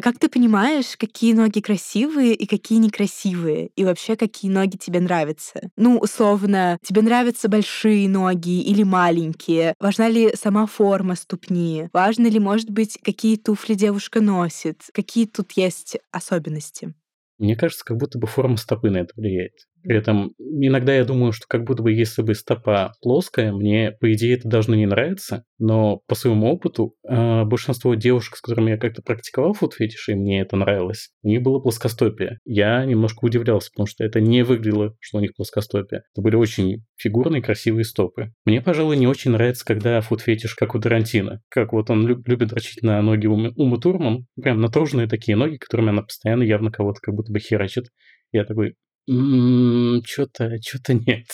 А 0.00 0.02
как 0.02 0.18
ты 0.18 0.30
понимаешь, 0.30 0.96
какие 0.96 1.34
ноги 1.34 1.60
красивые 1.60 2.32
и 2.32 2.46
какие 2.46 2.78
некрасивые? 2.78 3.68
И 3.76 3.84
вообще, 3.84 4.16
какие 4.16 4.50
ноги 4.50 4.78
тебе 4.78 4.98
нравятся? 4.98 5.60
Ну, 5.76 5.98
условно, 5.98 6.78
тебе 6.82 7.02
нравятся 7.02 7.50
большие 7.50 8.08
ноги 8.08 8.62
или 8.62 8.82
маленькие? 8.82 9.74
Важна 9.78 10.08
ли 10.08 10.34
сама 10.34 10.64
форма 10.64 11.16
ступни? 11.16 11.90
Важно 11.92 12.28
ли, 12.28 12.38
может 12.38 12.70
быть, 12.70 12.98
какие 13.04 13.36
туфли 13.36 13.74
девушка 13.74 14.22
носит? 14.22 14.84
Какие 14.94 15.26
тут 15.26 15.52
есть 15.52 15.98
особенности? 16.10 16.94
Мне 17.36 17.54
кажется, 17.54 17.84
как 17.84 17.98
будто 17.98 18.18
бы 18.18 18.26
форма 18.26 18.56
стопы 18.56 18.88
на 18.88 19.02
это 19.02 19.12
влияет. 19.16 19.52
При 19.82 19.96
этом 19.96 20.34
иногда 20.38 20.94
я 20.94 21.04
думаю, 21.04 21.32
что 21.32 21.46
как 21.48 21.64
будто 21.64 21.82
бы 21.82 21.92
если 21.92 22.22
бы 22.22 22.34
стопа 22.34 22.92
плоская, 23.02 23.52
мне, 23.52 23.92
по 23.92 24.12
идее, 24.12 24.36
это 24.36 24.48
должно 24.48 24.74
не 24.74 24.86
нравиться, 24.86 25.44
но 25.58 26.00
по 26.06 26.14
своему 26.14 26.52
опыту 26.52 26.94
э, 27.08 27.44
большинство 27.44 27.94
девушек, 27.94 28.36
с 28.36 28.40
которыми 28.40 28.70
я 28.70 28.76
как-то 28.76 29.02
практиковал 29.02 29.54
фуд-фетиш, 29.54 30.08
и 30.08 30.14
мне 30.14 30.40
это 30.40 30.56
нравилось, 30.56 31.10
у 31.22 31.28
них 31.28 31.42
было 31.42 31.58
плоскостопие. 31.60 32.38
Я 32.44 32.84
немножко 32.84 33.24
удивлялся, 33.24 33.70
потому 33.70 33.86
что 33.86 34.04
это 34.04 34.20
не 34.20 34.42
выглядело, 34.42 34.96
что 35.00 35.18
у 35.18 35.20
них 35.20 35.34
плоскостопие. 35.34 36.02
Это 36.12 36.22
были 36.22 36.36
очень 36.36 36.84
фигурные, 36.96 37.42
красивые 37.42 37.84
стопы. 37.84 38.32
Мне, 38.44 38.60
пожалуй, 38.60 38.96
не 38.96 39.06
очень 39.06 39.30
нравится, 39.30 39.64
когда 39.64 40.00
фуд-фетиш, 40.00 40.54
как 40.54 40.74
у 40.74 40.80
Тарантино. 40.80 41.40
Как 41.48 41.72
вот 41.72 41.90
он 41.90 42.06
люб- 42.06 42.26
любит 42.26 42.48
дрочить 42.48 42.82
на 42.82 43.00
ноги 43.02 43.26
Умы 43.26 43.80
Турман, 43.80 44.26
прям 44.40 44.60
натруженные 44.60 45.08
такие 45.08 45.36
ноги, 45.36 45.56
которыми 45.56 45.90
она 45.90 46.02
постоянно 46.02 46.42
явно 46.42 46.70
кого-то 46.70 47.00
как 47.00 47.14
будто 47.14 47.32
бы 47.32 47.38
херачит. 47.38 47.88
Я 48.32 48.44
такой, 48.44 48.74
что-то, 49.06 50.50
что-то 50.62 50.94
нет. 50.94 51.26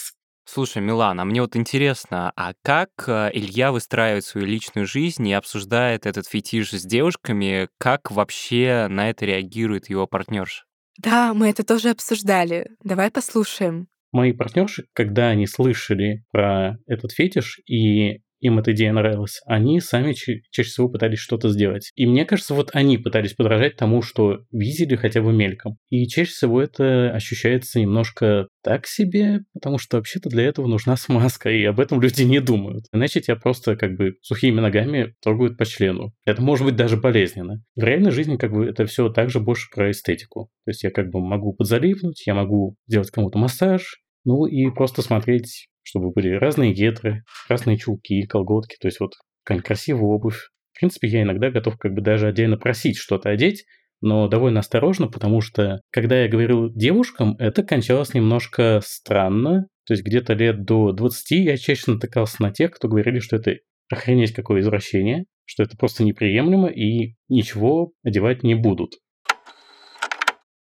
Слушай, 0.48 0.80
Милан, 0.80 1.18
а 1.18 1.24
мне 1.24 1.40
вот 1.40 1.56
интересно, 1.56 2.32
а 2.36 2.52
как 2.62 2.90
э, 3.08 3.30
Илья 3.32 3.72
выстраивает 3.72 4.24
свою 4.24 4.46
личную 4.46 4.86
жизнь 4.86 5.26
и 5.26 5.32
обсуждает 5.32 6.06
этот 6.06 6.28
фетиш 6.28 6.70
с 6.70 6.84
девушками? 6.84 7.68
Как 7.78 8.12
вообще 8.12 8.86
на 8.88 9.10
это 9.10 9.26
реагирует 9.26 9.90
его 9.90 10.06
партнерша? 10.06 10.64
Да, 10.98 11.34
мы 11.34 11.50
это 11.50 11.64
тоже 11.64 11.90
обсуждали. 11.90 12.70
Давай 12.84 13.10
послушаем. 13.10 13.88
Мои 14.12 14.32
партнерши, 14.32 14.86
когда 14.92 15.28
они 15.28 15.48
слышали 15.48 16.24
про 16.30 16.78
этот 16.86 17.10
фетиш 17.12 17.60
и 17.66 18.20
им 18.40 18.58
эта 18.58 18.72
идея 18.72 18.92
нравилась, 18.92 19.40
они 19.46 19.80
сами 19.80 20.12
ча- 20.12 20.40
чаще 20.50 20.68
всего 20.68 20.88
пытались 20.88 21.18
что-то 21.18 21.48
сделать. 21.48 21.92
И 21.94 22.06
мне 22.06 22.24
кажется, 22.24 22.54
вот 22.54 22.70
они 22.72 22.98
пытались 22.98 23.34
подражать 23.34 23.76
тому, 23.76 24.02
что 24.02 24.40
видели 24.52 24.96
хотя 24.96 25.22
бы 25.22 25.32
мельком. 25.32 25.78
И 25.90 26.06
чаще 26.06 26.30
всего 26.30 26.62
это 26.62 27.10
ощущается 27.12 27.80
немножко 27.80 28.48
так 28.62 28.86
себе, 28.86 29.40
потому 29.52 29.78
что 29.78 29.96
вообще-то 29.96 30.28
для 30.28 30.44
этого 30.44 30.66
нужна 30.66 30.96
смазка, 30.96 31.50
и 31.50 31.64
об 31.64 31.80
этом 31.80 32.00
люди 32.00 32.22
не 32.22 32.40
думают. 32.40 32.84
Иначе 32.92 33.20
тебя 33.20 33.36
просто 33.36 33.76
как 33.76 33.96
бы 33.96 34.14
сухими 34.22 34.60
ногами 34.60 35.14
трогают 35.22 35.56
по 35.56 35.64
члену. 35.64 36.12
Это 36.24 36.42
может 36.42 36.66
быть 36.66 36.76
даже 36.76 36.96
болезненно. 36.96 37.62
В 37.74 37.82
реальной 37.82 38.10
жизни 38.10 38.36
как 38.36 38.52
бы 38.52 38.66
это 38.66 38.86
все 38.86 39.08
также 39.08 39.40
больше 39.40 39.68
про 39.74 39.90
эстетику. 39.90 40.50
То 40.64 40.70
есть 40.70 40.82
я 40.82 40.90
как 40.90 41.10
бы 41.10 41.20
могу 41.20 41.52
подзаливнуть, 41.52 42.26
я 42.26 42.34
могу 42.34 42.76
сделать 42.86 43.10
кому-то 43.10 43.38
массаж, 43.38 44.00
ну 44.24 44.46
и 44.46 44.70
просто 44.70 45.02
смотреть 45.02 45.68
чтобы 45.86 46.10
были 46.10 46.34
разные 46.34 46.72
гетры, 46.72 47.22
разные 47.48 47.78
чулки, 47.78 48.26
колготки, 48.26 48.76
то 48.80 48.88
есть 48.88 48.98
вот 48.98 49.12
какая-нибудь 49.44 49.66
красивая 49.66 50.02
обувь. 50.02 50.48
В 50.72 50.80
принципе, 50.80 51.08
я 51.08 51.22
иногда 51.22 51.50
готов 51.50 51.78
как 51.78 51.94
бы 51.94 52.00
даже 52.00 52.26
отдельно 52.26 52.58
просить 52.58 52.98
что-то 52.98 53.30
одеть, 53.30 53.64
но 54.00 54.28
довольно 54.28 54.60
осторожно, 54.60 55.06
потому 55.06 55.40
что, 55.40 55.80
когда 55.90 56.22
я 56.22 56.28
говорил 56.28 56.70
девушкам, 56.74 57.36
это 57.38 57.62
кончалось 57.62 58.14
немножко 58.14 58.80
странно. 58.84 59.68
То 59.86 59.94
есть 59.94 60.04
где-то 60.04 60.34
лет 60.34 60.64
до 60.64 60.92
20 60.92 61.30
я 61.30 61.56
чаще 61.56 61.92
натыкался 61.92 62.42
на 62.42 62.50
тех, 62.50 62.72
кто 62.72 62.88
говорили, 62.88 63.20
что 63.20 63.36
это 63.36 63.54
охренеть 63.90 64.34
какое 64.34 64.60
извращение, 64.60 65.24
что 65.44 65.62
это 65.62 65.76
просто 65.76 66.02
неприемлемо 66.02 66.68
и 66.68 67.14
ничего 67.28 67.92
одевать 68.02 68.42
не 68.42 68.56
будут. 68.56 68.94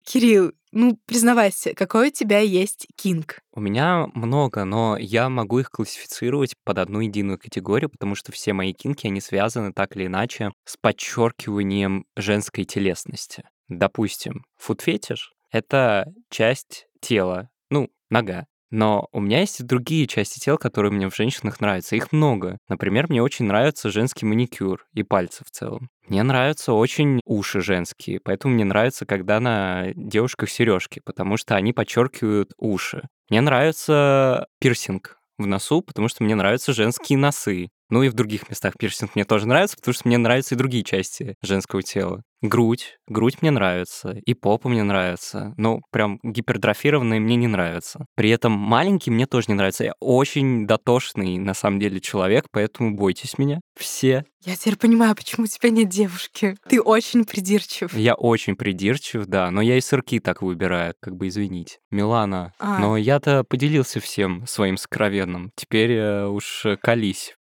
Кирилл, 0.04 0.52
ну, 0.70 0.98
признавайся, 1.06 1.72
какой 1.74 2.08
у 2.08 2.10
тебя 2.10 2.40
есть 2.40 2.86
кинг? 2.96 3.40
У 3.52 3.60
меня 3.60 4.08
много, 4.12 4.64
но 4.64 4.96
я 4.98 5.28
могу 5.28 5.60
их 5.60 5.70
классифицировать 5.70 6.54
под 6.64 6.78
одну 6.78 7.00
единую 7.00 7.38
категорию, 7.38 7.88
потому 7.90 8.14
что 8.14 8.32
все 8.32 8.52
мои 8.52 8.72
кинки, 8.72 9.06
они 9.06 9.20
связаны 9.20 9.72
так 9.72 9.96
или 9.96 10.06
иначе 10.06 10.50
с 10.64 10.76
подчеркиванием 10.76 12.06
женской 12.16 12.64
телесности. 12.64 13.44
Допустим, 13.68 14.44
фуд-фетиш— 14.58 15.32
это 15.50 16.12
часть 16.28 16.86
тела, 17.00 17.48
ну, 17.70 17.88
нога. 18.10 18.46
Но 18.74 19.06
у 19.12 19.20
меня 19.20 19.38
есть 19.38 19.60
и 19.60 19.62
другие 19.62 20.08
части 20.08 20.40
тела, 20.40 20.56
которые 20.56 20.90
мне 20.90 21.08
в 21.08 21.14
женщинах 21.14 21.60
нравятся. 21.60 21.94
Их 21.94 22.10
много. 22.10 22.58
Например, 22.68 23.06
мне 23.08 23.22
очень 23.22 23.44
нравится 23.44 23.88
женский 23.88 24.26
маникюр 24.26 24.84
и 24.94 25.04
пальцы 25.04 25.44
в 25.44 25.50
целом. 25.52 25.90
Мне 26.08 26.24
нравятся 26.24 26.72
очень 26.72 27.20
уши 27.24 27.60
женские, 27.60 28.18
поэтому 28.18 28.54
мне 28.54 28.64
нравится, 28.64 29.06
когда 29.06 29.38
на 29.38 29.92
девушках 29.94 30.50
сережки, 30.50 31.00
потому 31.04 31.36
что 31.36 31.54
они 31.54 31.72
подчеркивают 31.72 32.50
уши. 32.58 33.02
Мне 33.30 33.42
нравится 33.42 34.48
пирсинг 34.58 35.18
в 35.38 35.46
носу, 35.46 35.80
потому 35.80 36.08
что 36.08 36.24
мне 36.24 36.34
нравятся 36.34 36.72
женские 36.72 37.16
носы. 37.16 37.68
Ну 37.94 38.02
и 38.02 38.08
в 38.08 38.14
других 38.14 38.50
местах 38.50 38.74
пирсинг 38.76 39.14
мне 39.14 39.24
тоже 39.24 39.46
нравится, 39.46 39.76
потому 39.76 39.94
что 39.94 40.08
мне 40.08 40.18
нравятся 40.18 40.56
и 40.56 40.58
другие 40.58 40.82
части 40.82 41.36
женского 41.42 41.80
тела. 41.80 42.24
Грудь. 42.42 42.98
Грудь 43.06 43.40
мне 43.40 43.52
нравится. 43.52 44.18
И 44.26 44.34
попа 44.34 44.68
мне 44.68 44.82
нравится. 44.82 45.54
Но 45.56 45.80
прям 45.92 46.18
гипертрофированные 46.24 47.20
мне 47.20 47.36
не 47.36 47.46
нравятся. 47.46 48.06
При 48.16 48.30
этом 48.30 48.50
маленький 48.50 49.12
мне 49.12 49.26
тоже 49.26 49.46
не 49.46 49.54
нравится. 49.54 49.84
Я 49.84 49.92
очень 50.00 50.66
дотошный, 50.66 51.38
на 51.38 51.54
самом 51.54 51.78
деле, 51.78 52.00
человек, 52.00 52.46
поэтому 52.50 52.96
бойтесь 52.96 53.38
меня. 53.38 53.60
Все. 53.78 54.24
Я 54.44 54.56
теперь 54.56 54.76
понимаю, 54.76 55.14
почему 55.14 55.44
у 55.44 55.46
тебя 55.46 55.70
нет 55.70 55.88
девушки. 55.88 56.56
Ты 56.68 56.82
очень 56.82 57.24
придирчив. 57.24 57.94
Я 57.96 58.14
очень 58.14 58.56
придирчив, 58.56 59.24
да, 59.26 59.52
но 59.52 59.62
я 59.62 59.78
и 59.78 59.80
сырки 59.80 60.18
так 60.18 60.42
выбираю, 60.42 60.94
как 61.00 61.14
бы 61.14 61.28
извините. 61.28 61.78
Милана, 61.92 62.52
А. 62.58 62.80
но 62.80 62.96
я-то 62.96 63.44
поделился 63.44 64.00
всем 64.00 64.44
своим 64.48 64.78
сокровенным. 64.78 65.52
Теперь 65.54 65.92
э, 65.92 66.26
уж 66.26 66.66
э, 66.66 66.76
колись. 66.76 67.34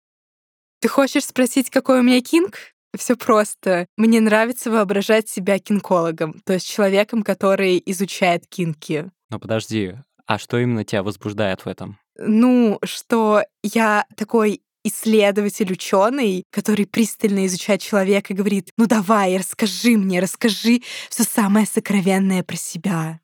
Ты 0.84 0.90
хочешь 0.90 1.24
спросить, 1.24 1.70
какой 1.70 2.02
у 2.02 2.04
меня 2.04 2.20
кинг? 2.20 2.58
Все 2.98 3.16
просто. 3.16 3.88
Мне 3.96 4.20
нравится 4.20 4.70
воображать 4.70 5.30
себя 5.30 5.58
кинкологом, 5.58 6.42
то 6.44 6.52
есть 6.52 6.68
человеком, 6.70 7.24
который 7.24 7.82
изучает 7.86 8.46
кинки. 8.48 9.10
Но 9.30 9.40
подожди, 9.40 9.96
а 10.28 10.38
что 10.38 10.58
именно 10.58 10.84
тебя 10.84 11.02
возбуждает 11.02 11.64
в 11.64 11.70
этом? 11.70 12.00
Ну, 12.18 12.80
что 12.84 13.44
я 13.64 14.06
такой 14.18 14.62
исследователь, 14.84 15.72
ученый, 15.72 16.44
который 16.52 16.86
пристально 16.86 17.46
изучает 17.46 17.80
человека 17.80 18.34
и 18.34 18.36
говорит, 18.36 18.70
ну 18.78 18.86
давай, 18.86 19.38
расскажи 19.38 19.92
мне, 19.92 20.20
расскажи 20.20 20.82
все 21.10 21.24
самое 21.24 21.66
сокровенное 21.66 22.44
про 22.44 22.58
себя. 22.58 23.22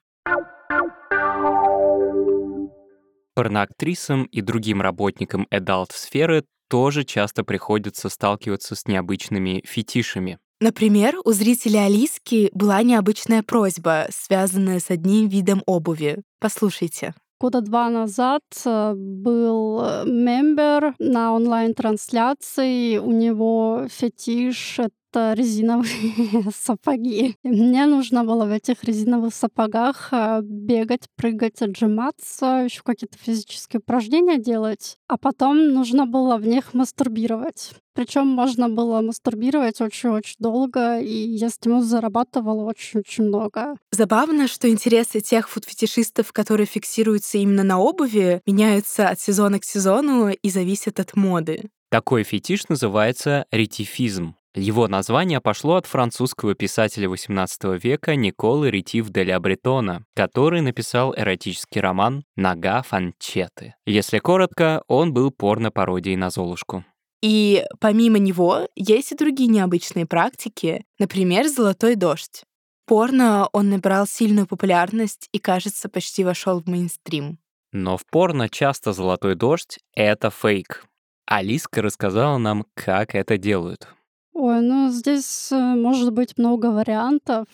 Порноактрисам 3.35 4.23
и 4.23 4.39
другим 4.39 4.81
работникам 4.81 5.45
адалт-сферы 5.51 6.45
тоже 6.69 7.03
часто 7.03 7.43
приходится 7.43 8.07
сталкиваться 8.07 8.75
с 8.75 8.87
необычными 8.87 9.61
фетишами. 9.65 10.39
Например, 10.61 11.15
у 11.23 11.31
зрителя 11.31 11.85
Алиски 11.85 12.49
была 12.53 12.83
необычная 12.83 13.43
просьба, 13.43 14.07
связанная 14.11 14.79
с 14.79 14.89
одним 14.89 15.27
видом 15.27 15.63
обуви. 15.65 16.21
Послушайте. 16.39 17.13
Года 17.41 17.61
два 17.61 17.89
назад 17.89 18.41
э, 18.65 18.93
был 18.95 19.81
э, 19.81 20.03
мембер 20.05 20.93
на 20.99 21.33
онлайн-трансляции. 21.33 22.97
У 22.97 23.11
него 23.11 23.87
фетиш— 23.89 24.79
резиновые 25.15 26.45
сапоги. 26.55 27.35
И 27.43 27.47
мне 27.47 27.85
нужно 27.85 28.23
было 28.23 28.45
в 28.45 28.51
этих 28.51 28.83
резиновых 28.83 29.33
сапогах 29.33 30.09
э, 30.11 30.41
бегать, 30.43 31.07
прыгать, 31.15 31.61
отжиматься, 31.61 32.63
еще 32.65 32.81
какие-то 32.83 33.17
физические 33.17 33.79
упражнения 33.79 34.37
делать. 34.37 34.97
А 35.07 35.17
потом 35.17 35.73
нужно 35.73 36.05
было 36.05 36.37
в 36.37 36.45
них 36.45 36.73
мастурбировать. 36.73 37.71
Причем 37.93 38.27
можно 38.27 38.69
было 38.69 39.01
мастурбировать 39.01 39.81
очень-очень 39.81 40.35
долго, 40.39 40.99
и 40.99 41.11
я 41.11 41.49
с 41.49 41.59
ним 41.65 41.81
зарабатывала 41.81 42.63
очень-очень 42.63 43.25
много. 43.25 43.75
Забавно, 43.91 44.47
что 44.47 44.69
интересы 44.69 45.19
тех 45.19 45.49
фуд-фетишистов, 45.49 46.31
которые 46.31 46.65
фиксируются 46.65 47.39
именно 47.39 47.63
на 47.63 47.79
обуви, 47.79 48.41
меняются 48.45 49.09
от 49.09 49.19
сезона 49.19 49.59
к 49.59 49.65
сезону 49.65 50.29
и 50.29 50.49
зависят 50.49 50.99
от 50.99 51.15
моды. 51.15 51.69
Такой 51.89 52.23
фетиш 52.23 52.69
называется 52.69 53.45
ретифизм. 53.51 54.35
Его 54.55 54.87
название 54.87 55.41
пошло 55.41 55.75
от 55.75 55.85
французского 55.85 56.55
писателя 56.55 57.07
XVIII 57.07 57.77
века 57.77 58.15
Николы 58.15 58.71
Ретив 58.71 59.09
де 59.09 59.23
ля 59.23 59.39
Бретона, 59.39 60.05
который 60.15 60.61
написал 60.61 61.13
эротический 61.15 61.81
роман 61.81 62.23
«Нога 62.35 62.81
Фанчеты». 62.81 63.75
Если 63.85 64.17
коротко, 64.17 64.81
он 64.87 65.13
был 65.13 65.29
порно-пародией 65.29 66.15
на 66.15 66.31
Золушку. 66.31 66.83
И 67.21 67.63
помимо 67.79 68.17
него 68.17 68.67
есть 68.75 69.11
и 69.11 69.15
другие 69.15 69.49
необычные 69.49 70.07
практики, 70.07 70.83
например, 70.97 71.47
«Золотой 71.47 71.95
дождь». 71.95 72.43
Порно 72.87 73.47
он 73.53 73.69
набрал 73.69 74.07
сильную 74.07 74.47
популярность 74.47 75.29
и, 75.31 75.37
кажется, 75.37 75.89
почти 75.89 76.23
вошел 76.23 76.59
в 76.59 76.65
мейнстрим. 76.67 77.37
Но 77.71 77.97
в 77.97 78.05
порно 78.07 78.49
часто 78.49 78.93
«Золотой 78.93 79.35
дождь»— 79.35 79.77
это 79.93 80.31
фейк. 80.31 80.85
Алиска 81.27 81.83
рассказала 81.83 82.39
нам, 82.39 82.65
как 82.73 83.13
это 83.13 83.37
делают. 83.37 83.89
Ой, 84.33 84.61
ну 84.61 84.89
здесь 84.89 85.51
э, 85.51 85.57
может 85.57 86.13
быть 86.13 86.37
много 86.37 86.67
вариантов. 86.67 87.45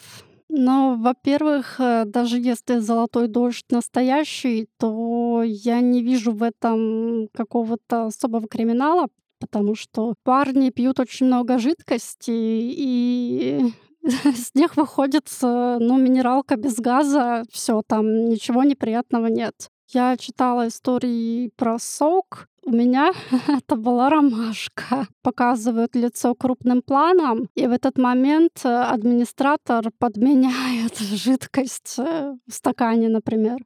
Но, 0.48 0.96
во-первых, 0.96 1.80
э, 1.80 2.04
даже 2.06 2.38
если 2.38 2.78
золотой 2.78 3.28
дождь 3.28 3.64
настоящий, 3.70 4.68
то 4.78 5.42
я 5.44 5.80
не 5.80 6.02
вижу 6.02 6.32
в 6.32 6.42
этом 6.42 7.28
какого-то 7.32 8.06
особого 8.06 8.46
криминала, 8.46 9.08
потому 9.40 9.74
что 9.74 10.14
парни 10.22 10.70
пьют 10.70 11.00
очень 11.00 11.26
много 11.26 11.58
жидкости, 11.58 12.30
и 12.30 13.72
с 14.02 14.54
них 14.54 14.76
выходит 14.76 15.28
э, 15.42 15.78
ну, 15.80 15.98
минералка 15.98 16.56
без 16.56 16.76
газа, 16.76 17.42
все, 17.50 17.82
там 17.86 18.26
ничего 18.28 18.62
неприятного 18.62 19.26
нет. 19.26 19.70
Я 19.88 20.16
читала 20.16 20.66
истории 20.66 21.50
про 21.56 21.78
сок. 21.78 22.48
У 22.64 22.70
меня 22.70 23.12
это 23.48 23.76
была 23.76 24.10
ромашка. 24.10 25.06
Показывают 25.22 25.94
лицо 25.94 26.34
крупным 26.34 26.82
планом, 26.82 27.48
и 27.54 27.66
в 27.66 27.70
этот 27.70 27.96
момент 27.96 28.60
э, 28.64 28.68
администратор 28.68 29.90
подменяет 29.98 30.98
жидкость 30.98 31.94
э, 31.98 32.34
в 32.48 32.52
стакане, 32.52 33.08
например. 33.08 33.58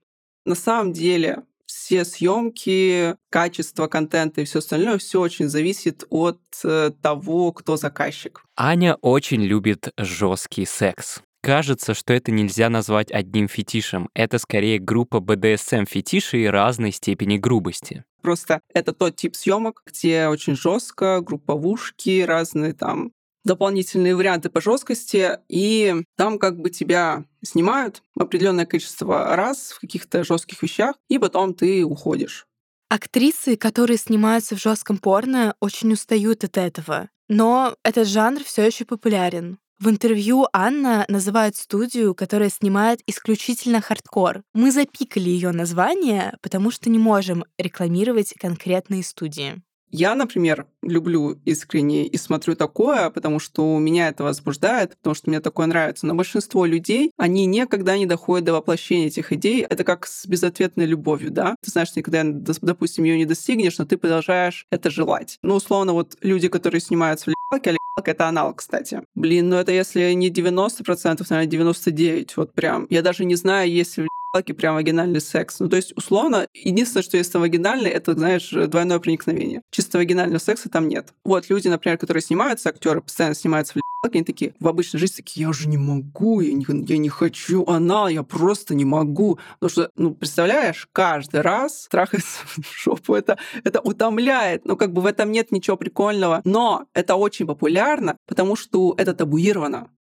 На 0.45 0.55
самом 0.55 0.93
деле, 0.93 1.45
все 1.65 2.05
съемки, 2.05 3.17
качество 3.31 3.87
контента 3.87 4.43
и 4.43 4.45
все 4.45 4.59
остальное, 4.59 4.99
все 4.99 5.21
очень 5.21 5.49
зависит 5.49 6.05
от 6.11 6.41
э, 6.65 6.91
того, 7.00 7.53
кто 7.53 7.77
заказчик. 7.77 8.45
Аня 8.57 8.97
очень 9.00 9.43
любит 9.43 9.91
жесткий 9.97 10.67
секс. 10.67 11.23
Кажется, 11.43 11.95
что 11.95 12.13
это 12.13 12.31
нельзя 12.31 12.69
назвать 12.69 13.11
одним 13.11 13.49
фетишем. 13.49 14.11
Это 14.15 14.39
скорее 14.39 14.79
группа 14.79 15.17
BDSM 15.17 15.87
фетишей 15.89 16.51
разной 16.51 16.93
степени 16.93 17.39
грубости. 17.39 18.05
Просто 18.21 18.61
это 18.75 18.93
тот 18.93 19.17
тип 19.17 19.35
съемок, 19.35 19.83
где 19.87 20.29
очень 20.29 20.55
жестко, 20.55 21.21
групповушки, 21.23 22.23
разные 22.23 22.75
там 22.75 23.13
дополнительные 23.45 24.15
варианты 24.15 24.51
по 24.51 24.61
жесткости, 24.61 25.39
и 25.49 26.03
там 26.17 26.39
как 26.39 26.61
бы 26.61 26.69
тебя 26.69 27.25
снимают 27.43 28.03
определенное 28.15 28.67
количество 28.67 29.35
раз 29.35 29.73
в 29.73 29.81
каких-то 29.81 30.25
жестких 30.25 30.63
вещах, 30.63 30.97
и 31.09 31.19
потом 31.19 31.55
ты 31.55 31.85
уходишь. 31.85 32.47
Актрисы, 32.91 33.57
которые 33.57 33.97
снимаются 33.97 34.57
в 34.57 34.61
жестком 34.61 34.99
порно, 34.99 35.55
очень 35.61 35.93
устают 35.93 36.45
от 36.45 36.59
этого. 36.59 37.09
Но 37.29 37.77
этот 37.85 38.09
жанр 38.09 38.43
все 38.45 38.67
еще 38.67 38.85
популярен. 38.85 39.59
В 39.81 39.89
интервью 39.89 40.47
Анна 40.53 41.07
называет 41.09 41.57
студию, 41.57 42.15
которая 42.15 42.51
снимает 42.51 43.01
исключительно 43.07 43.81
хардкор. 43.81 44.43
Мы 44.53 44.73
запикали 44.73 45.31
ее 45.31 45.53
название, 45.53 46.37
потому 46.43 46.71
что 46.71 46.91
не 46.91 46.99
можем 46.99 47.47
рекламировать 47.57 48.35
конкретные 48.39 49.03
студии. 49.03 49.63
Я, 49.91 50.15
например, 50.15 50.67
люблю 50.83 51.41
искренне 51.47 52.07
и 52.07 52.17
смотрю 52.19 52.57
такое, 52.57 53.09
потому 53.09 53.39
что 53.39 53.79
меня 53.79 54.09
это 54.09 54.23
возбуждает, 54.23 54.97
потому 54.99 55.15
что 55.15 55.31
мне 55.31 55.41
такое 55.41 55.67
нравится. 55.67 56.07
Но 56.07 56.15
большинство 56.15 56.67
людей, 56.67 57.11
они 57.17 57.47
никогда 57.47 57.97
не 57.97 58.05
доходят 58.05 58.45
до 58.45 58.53
воплощения 58.53 59.07
этих 59.07 59.33
идей. 59.33 59.63
Это 59.63 59.83
как 59.83 60.07
с 60.07 60.27
безответной 60.27 60.85
любовью, 60.85 61.31
да? 61.31 61.57
Ты 61.63 61.71
знаешь, 61.71 61.97
никогда, 61.97 62.23
допустим, 62.25 63.05
ее 63.05 63.17
не 63.17 63.25
достигнешь, 63.25 63.79
но 63.79 63.87
ты 63.87 63.97
продолжаешь 63.97 64.67
это 64.71 64.91
желать. 64.91 65.39
Ну, 65.43 65.55
условно, 65.55 65.95
вот 65.95 66.19
люди, 66.21 66.49
которые 66.49 66.83
снимаются 66.83 67.31
в 67.31 67.35
лебалке, 67.35 67.71
а 67.71 67.80
это 68.09 68.29
анал, 68.29 68.55
кстати. 68.55 69.03
Блин, 69.15 69.49
ну 69.49 69.57
это 69.57 69.73
если 69.73 70.13
не 70.13 70.31
90%, 70.31 71.27
наверное, 71.31 71.47
99%. 71.47 72.31
Вот 72.37 72.55
прям. 72.55 72.87
Я 72.91 73.03
даже 73.03 73.25
не 73.25 73.35
знаю, 73.37 73.71
есть 73.71 73.99
ли 74.35 74.55
прям 74.55 74.75
вагинальный 74.75 75.21
секс. 75.21 75.59
Ну, 75.61 75.69
то 75.69 75.77
есть, 75.77 75.97
условно, 75.97 76.47
единственное, 76.55 77.03
что 77.03 77.17
есть 77.17 77.35
вагинальный, 77.35 77.91
это, 77.91 78.15
знаешь, 78.15 78.50
двойное 78.50 78.99
проникновение. 78.99 79.63
Чисто 79.71 79.99
вагинального 79.99 80.39
секса 80.39 80.69
там 80.69 80.89
нет. 80.89 81.13
Вот 81.25 81.50
люди, 81.50 81.69
например, 81.69 81.99
которые 81.99 82.23
снимаются, 82.23 82.69
актеры 82.69 83.00
постоянно 83.00 83.35
снимаются 83.35 83.75
в 83.75 83.81
они 84.02 84.25
такие 84.25 84.54
в 84.59 84.67
обычной 84.67 84.99
жизни 84.99 85.17
такие, 85.17 85.43
я 85.43 85.50
уже 85.50 85.69
не 85.69 85.76
могу, 85.76 86.41
я 86.41 86.54
не, 86.54 86.65
я 86.87 86.97
не 86.97 87.11
хочу 87.11 87.65
она, 87.67 88.09
я 88.09 88.23
просто 88.23 88.75
не 88.75 88.87
могу. 88.87 89.39
Потому 89.59 89.71
что, 89.71 89.91
ну, 89.97 90.15
представляешь, 90.15 90.89
каждый 90.93 91.43
раз 91.43 91.87
трахаться 91.91 92.41
в 92.47 92.63
жопу, 92.75 93.15
это, 93.15 93.37
это 93.63 93.81
утомляет. 93.81 94.65
Ну, 94.65 94.76
как 94.76 94.93
бы 94.93 95.02
в 95.02 95.07
этом 95.07 95.31
нет 95.31 95.52
ничего 95.52 95.76
прикольного. 95.76 96.41
Но 96.45 96.87
это 96.95 97.17
очень 97.17 97.47
популярно, 97.47 98.17
потому 98.26 98.57
что 98.57 98.95
это 98.97 99.13
табуировано. 99.13 99.91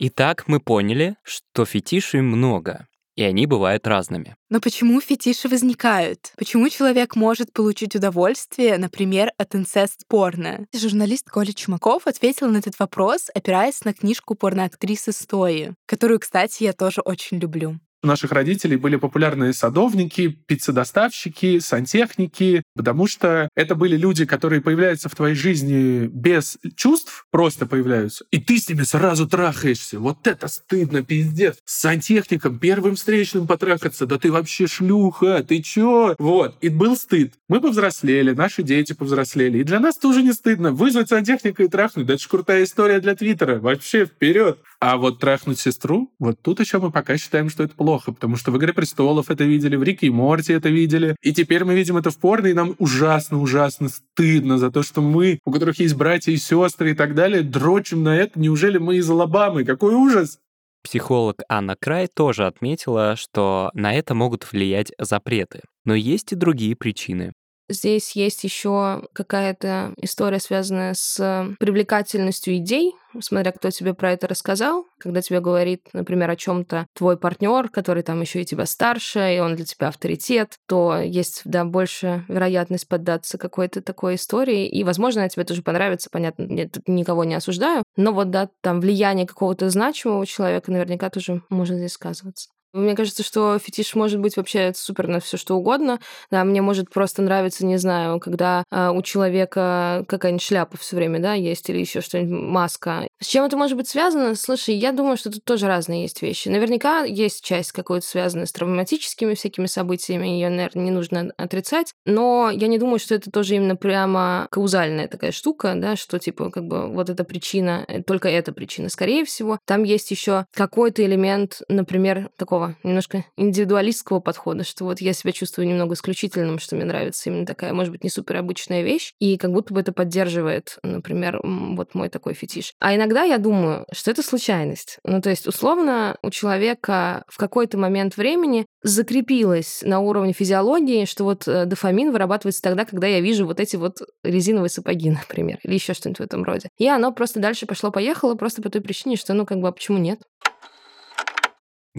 Итак, 0.00 0.44
мы 0.46 0.60
поняли, 0.60 1.16
что 1.24 1.64
фетишей 1.64 2.20
много, 2.20 2.86
и 3.16 3.24
они 3.24 3.46
бывают 3.46 3.84
разными. 3.88 4.36
Но 4.48 4.60
почему 4.60 5.00
фетиши 5.00 5.48
возникают? 5.48 6.32
Почему 6.36 6.68
человек 6.68 7.16
может 7.16 7.52
получить 7.52 7.96
удовольствие, 7.96 8.78
например, 8.78 9.32
от 9.38 9.56
инцест-порно? 9.56 10.68
Журналист 10.72 11.28
Коля 11.28 11.52
Чумаков 11.52 12.06
ответил 12.06 12.48
на 12.48 12.58
этот 12.58 12.78
вопрос, 12.78 13.28
опираясь 13.34 13.84
на 13.84 13.92
книжку 13.92 14.36
порноактрисы 14.36 15.10
Стои, 15.10 15.72
которую, 15.84 16.20
кстати, 16.20 16.62
я 16.62 16.72
тоже 16.72 17.00
очень 17.00 17.38
люблю. 17.38 17.80
Наших 18.02 18.30
родителей 18.30 18.76
были 18.76 18.94
популярные 18.94 19.52
садовники, 19.52 20.28
пиццедоставщики, 20.46 21.58
сантехники, 21.58 22.62
потому 22.76 23.08
что 23.08 23.48
это 23.56 23.74
были 23.74 23.96
люди, 23.96 24.24
которые 24.24 24.60
появляются 24.60 25.08
в 25.08 25.16
твоей 25.16 25.34
жизни 25.34 26.06
без 26.06 26.58
чувств, 26.76 27.26
просто 27.32 27.66
появляются, 27.66 28.24
и 28.30 28.38
ты 28.38 28.58
с 28.58 28.68
ними 28.68 28.82
сразу 28.82 29.28
трахаешься. 29.28 29.98
Вот 29.98 30.28
это 30.28 30.46
стыдно, 30.46 31.02
пиздец. 31.02 31.56
С 31.64 31.80
сантехником 31.80 32.60
первым 32.60 32.94
встречным 32.94 33.48
потрахаться, 33.48 34.06
да 34.06 34.16
ты 34.16 34.30
вообще 34.30 34.68
шлюха, 34.68 35.42
ты 35.42 35.60
чё? 35.60 36.14
Вот, 36.20 36.56
и 36.60 36.68
был 36.68 36.96
стыд. 36.96 37.34
Мы 37.48 37.60
повзрослели, 37.60 38.32
наши 38.32 38.62
дети 38.62 38.92
повзрослели, 38.92 39.58
и 39.58 39.64
для 39.64 39.80
нас 39.80 39.96
тоже 39.96 40.22
не 40.22 40.32
стыдно. 40.32 40.70
Вызвать 40.70 41.08
сантехника 41.08 41.64
и 41.64 41.68
трахнуть, 41.68 42.06
да 42.06 42.14
это 42.14 42.22
ж 42.22 42.28
крутая 42.28 42.62
история 42.62 43.00
для 43.00 43.16
Твиттера. 43.16 43.58
Вообще 43.58 44.06
вперед. 44.06 44.60
А 44.80 44.96
вот 44.96 45.18
трахнуть 45.18 45.58
сестру, 45.58 46.14
вот 46.20 46.40
тут 46.40 46.60
еще 46.60 46.78
мы 46.78 46.92
пока 46.92 47.16
считаем, 47.18 47.50
что 47.50 47.64
это 47.64 47.74
плохо, 47.88 48.12
потому 48.12 48.36
что 48.36 48.50
в 48.50 48.58
«Игре 48.58 48.74
престолов» 48.74 49.30
это 49.30 49.44
видели, 49.44 49.74
в 49.74 49.82
«Рике 49.82 50.08
и 50.08 50.10
Морти» 50.10 50.52
это 50.52 50.68
видели, 50.68 51.16
и 51.22 51.32
теперь 51.32 51.64
мы 51.64 51.74
видим 51.74 51.96
это 51.96 52.10
в 52.10 52.18
порно, 52.18 52.48
и 52.48 52.52
нам 52.52 52.74
ужасно-ужасно 52.78 53.88
стыдно 53.88 54.58
за 54.58 54.70
то, 54.70 54.82
что 54.82 55.00
мы, 55.00 55.38
у 55.46 55.50
которых 55.50 55.80
есть 55.80 55.94
братья 55.94 56.30
и 56.30 56.36
сестры 56.36 56.90
и 56.90 56.94
так 56.94 57.14
далее, 57.14 57.42
дрочим 57.42 58.02
на 58.02 58.14
это. 58.14 58.38
Неужели 58.38 58.76
мы 58.76 58.96
из 58.96 59.08
Алабамы? 59.08 59.64
Какой 59.64 59.94
ужас! 59.94 60.38
Психолог 60.82 61.40
Анна 61.48 61.76
Край 61.80 62.08
тоже 62.08 62.46
отметила, 62.46 63.16
что 63.16 63.70
на 63.72 63.94
это 63.94 64.14
могут 64.14 64.52
влиять 64.52 64.92
запреты. 64.98 65.62
Но 65.86 65.94
есть 65.94 66.32
и 66.32 66.36
другие 66.36 66.76
причины. 66.76 67.32
Здесь 67.68 68.12
есть 68.12 68.44
еще 68.44 69.02
какая-то 69.12 69.92
история, 70.00 70.40
связанная 70.40 70.94
с 70.94 71.54
привлекательностью 71.58 72.56
идей, 72.56 72.94
смотря 73.20 73.52
кто 73.52 73.70
тебе 73.70 73.94
про 73.94 74.12
это 74.12 74.26
рассказал. 74.26 74.86
Когда 74.98 75.20
тебе 75.20 75.40
говорит, 75.40 75.82
например, 75.92 76.30
о 76.30 76.36
чем-то 76.36 76.86
твой 76.94 77.18
партнер, 77.18 77.68
который 77.68 78.02
там 78.02 78.20
еще 78.20 78.42
и 78.42 78.44
тебя 78.44 78.64
старше, 78.66 79.36
и 79.36 79.40
он 79.40 79.54
для 79.54 79.64
тебя 79.64 79.88
авторитет, 79.88 80.56
то 80.66 80.96
есть, 80.98 81.42
да, 81.44 81.64
больше 81.64 82.24
вероятность 82.28 82.88
поддаться 82.88 83.38
какой-то 83.38 83.82
такой 83.82 84.14
истории. 84.14 84.66
И, 84.66 84.82
возможно, 84.84 85.22
она 85.22 85.28
тебе 85.28 85.44
тоже 85.44 85.62
понравится, 85.62 86.08
понятно, 86.10 86.44
я 86.50 86.68
никого 86.86 87.24
не 87.24 87.34
осуждаю. 87.34 87.82
Но 87.96 88.12
вот, 88.12 88.30
да, 88.30 88.48
там 88.62 88.80
влияние 88.80 89.26
какого-то 89.26 89.68
значимого 89.70 90.26
человека 90.26 90.72
наверняка 90.72 91.10
тоже 91.10 91.42
может 91.50 91.76
здесь 91.76 91.92
сказываться. 91.92 92.48
Мне 92.78 92.94
кажется, 92.94 93.22
что 93.22 93.58
фетиш 93.58 93.94
может 93.94 94.20
быть 94.20 94.36
вообще 94.36 94.72
супер 94.74 95.08
на 95.08 95.20
все 95.20 95.36
что 95.36 95.56
угодно. 95.56 95.98
Да, 96.30 96.44
мне 96.44 96.62
может 96.62 96.90
просто 96.90 97.22
нравиться, 97.22 97.66
не 97.66 97.76
знаю, 97.76 98.20
когда 98.20 98.64
э, 98.70 98.90
у 98.90 99.02
человека 99.02 100.04
какая-нибудь 100.08 100.42
шляпа 100.42 100.76
все 100.78 100.96
время, 100.96 101.18
да, 101.18 101.34
есть 101.34 101.68
или 101.70 101.78
еще 101.78 102.00
что-нибудь, 102.00 102.38
маска. 102.38 103.08
С 103.20 103.26
чем 103.26 103.44
это 103.44 103.56
может 103.56 103.76
быть 103.76 103.88
связано? 103.88 104.34
Слушай, 104.34 104.76
я 104.76 104.92
думаю, 104.92 105.16
что 105.16 105.30
тут 105.30 105.44
тоже 105.44 105.66
разные 105.66 106.02
есть 106.02 106.22
вещи. 106.22 106.48
Наверняка 106.48 107.02
есть 107.02 107.44
часть 107.44 107.72
какой-то 107.72 108.06
связанная 108.06 108.46
с 108.46 108.52
травматическими 108.52 109.34
всякими 109.34 109.66
событиями, 109.66 110.28
ее, 110.28 110.48
наверное, 110.48 110.84
не 110.84 110.90
нужно 110.90 111.32
отрицать, 111.36 111.92
но 112.06 112.50
я 112.52 112.68
не 112.68 112.78
думаю, 112.78 112.98
что 112.98 113.14
это 113.14 113.30
тоже 113.30 113.56
именно 113.56 113.76
прямо 113.76 114.46
каузальная 114.50 115.08
такая 115.08 115.32
штука, 115.32 115.74
да, 115.76 115.96
что 115.96 116.18
типа 116.18 116.50
как 116.50 116.64
бы 116.64 116.86
вот 116.88 117.10
эта 117.10 117.24
причина, 117.24 117.84
э, 117.88 118.02
только 118.02 118.28
эта 118.28 118.52
причина. 118.52 118.88
Скорее 118.88 119.24
всего, 119.24 119.58
там 119.64 119.82
есть 119.82 120.10
еще 120.10 120.46
какой-то 120.54 121.04
элемент, 121.04 121.62
например, 121.68 122.30
такого 122.36 122.67
немножко 122.82 123.24
индивидуалистского 123.36 124.20
подхода, 124.20 124.64
что 124.64 124.84
вот 124.84 125.00
я 125.00 125.12
себя 125.12 125.32
чувствую 125.32 125.68
немного 125.68 125.94
исключительным, 125.94 126.58
что 126.58 126.76
мне 126.76 126.84
нравится 126.84 127.30
именно 127.30 127.46
такая, 127.46 127.72
может 127.72 127.92
быть, 127.92 128.04
не 128.04 128.10
супер 128.10 128.36
обычная 128.36 128.82
вещь, 128.82 129.12
и 129.18 129.36
как 129.36 129.52
будто 129.52 129.74
бы 129.74 129.80
это 129.80 129.92
поддерживает, 129.92 130.78
например, 130.82 131.40
вот 131.42 131.94
мой 131.94 132.08
такой 132.08 132.34
фетиш. 132.34 132.74
А 132.80 132.94
иногда 132.94 133.22
я 133.22 133.38
думаю, 133.38 133.86
что 133.92 134.10
это 134.10 134.22
случайность. 134.22 134.98
Ну, 135.04 135.20
то 135.20 135.30
есть, 135.30 135.46
условно, 135.46 136.16
у 136.22 136.30
человека 136.30 137.24
в 137.28 137.36
какой-то 137.38 137.78
момент 137.78 138.16
времени 138.16 138.66
закрепилось 138.82 139.82
на 139.82 140.00
уровне 140.00 140.32
физиологии, 140.32 141.04
что 141.04 141.24
вот 141.24 141.46
э, 141.48 141.64
дофамин 141.64 142.12
вырабатывается 142.12 142.62
тогда, 142.62 142.84
когда 142.84 143.06
я 143.06 143.20
вижу 143.20 143.46
вот 143.46 143.60
эти 143.60 143.76
вот 143.76 143.98
резиновые 144.22 144.70
сапоги, 144.70 145.10
например, 145.28 145.58
или 145.62 145.74
еще 145.74 145.94
что-нибудь 145.94 146.20
в 146.20 146.24
этом 146.24 146.44
роде. 146.44 146.68
И 146.78 146.86
оно 146.86 147.12
просто 147.12 147.40
дальше 147.40 147.66
пошло-поехало, 147.66 148.34
просто 148.34 148.62
по 148.62 148.70
той 148.70 148.80
причине, 148.80 149.16
что, 149.16 149.34
ну, 149.34 149.46
как 149.46 149.58
бы, 149.58 149.68
а 149.68 149.72
почему 149.72 149.98
нет? 149.98 150.20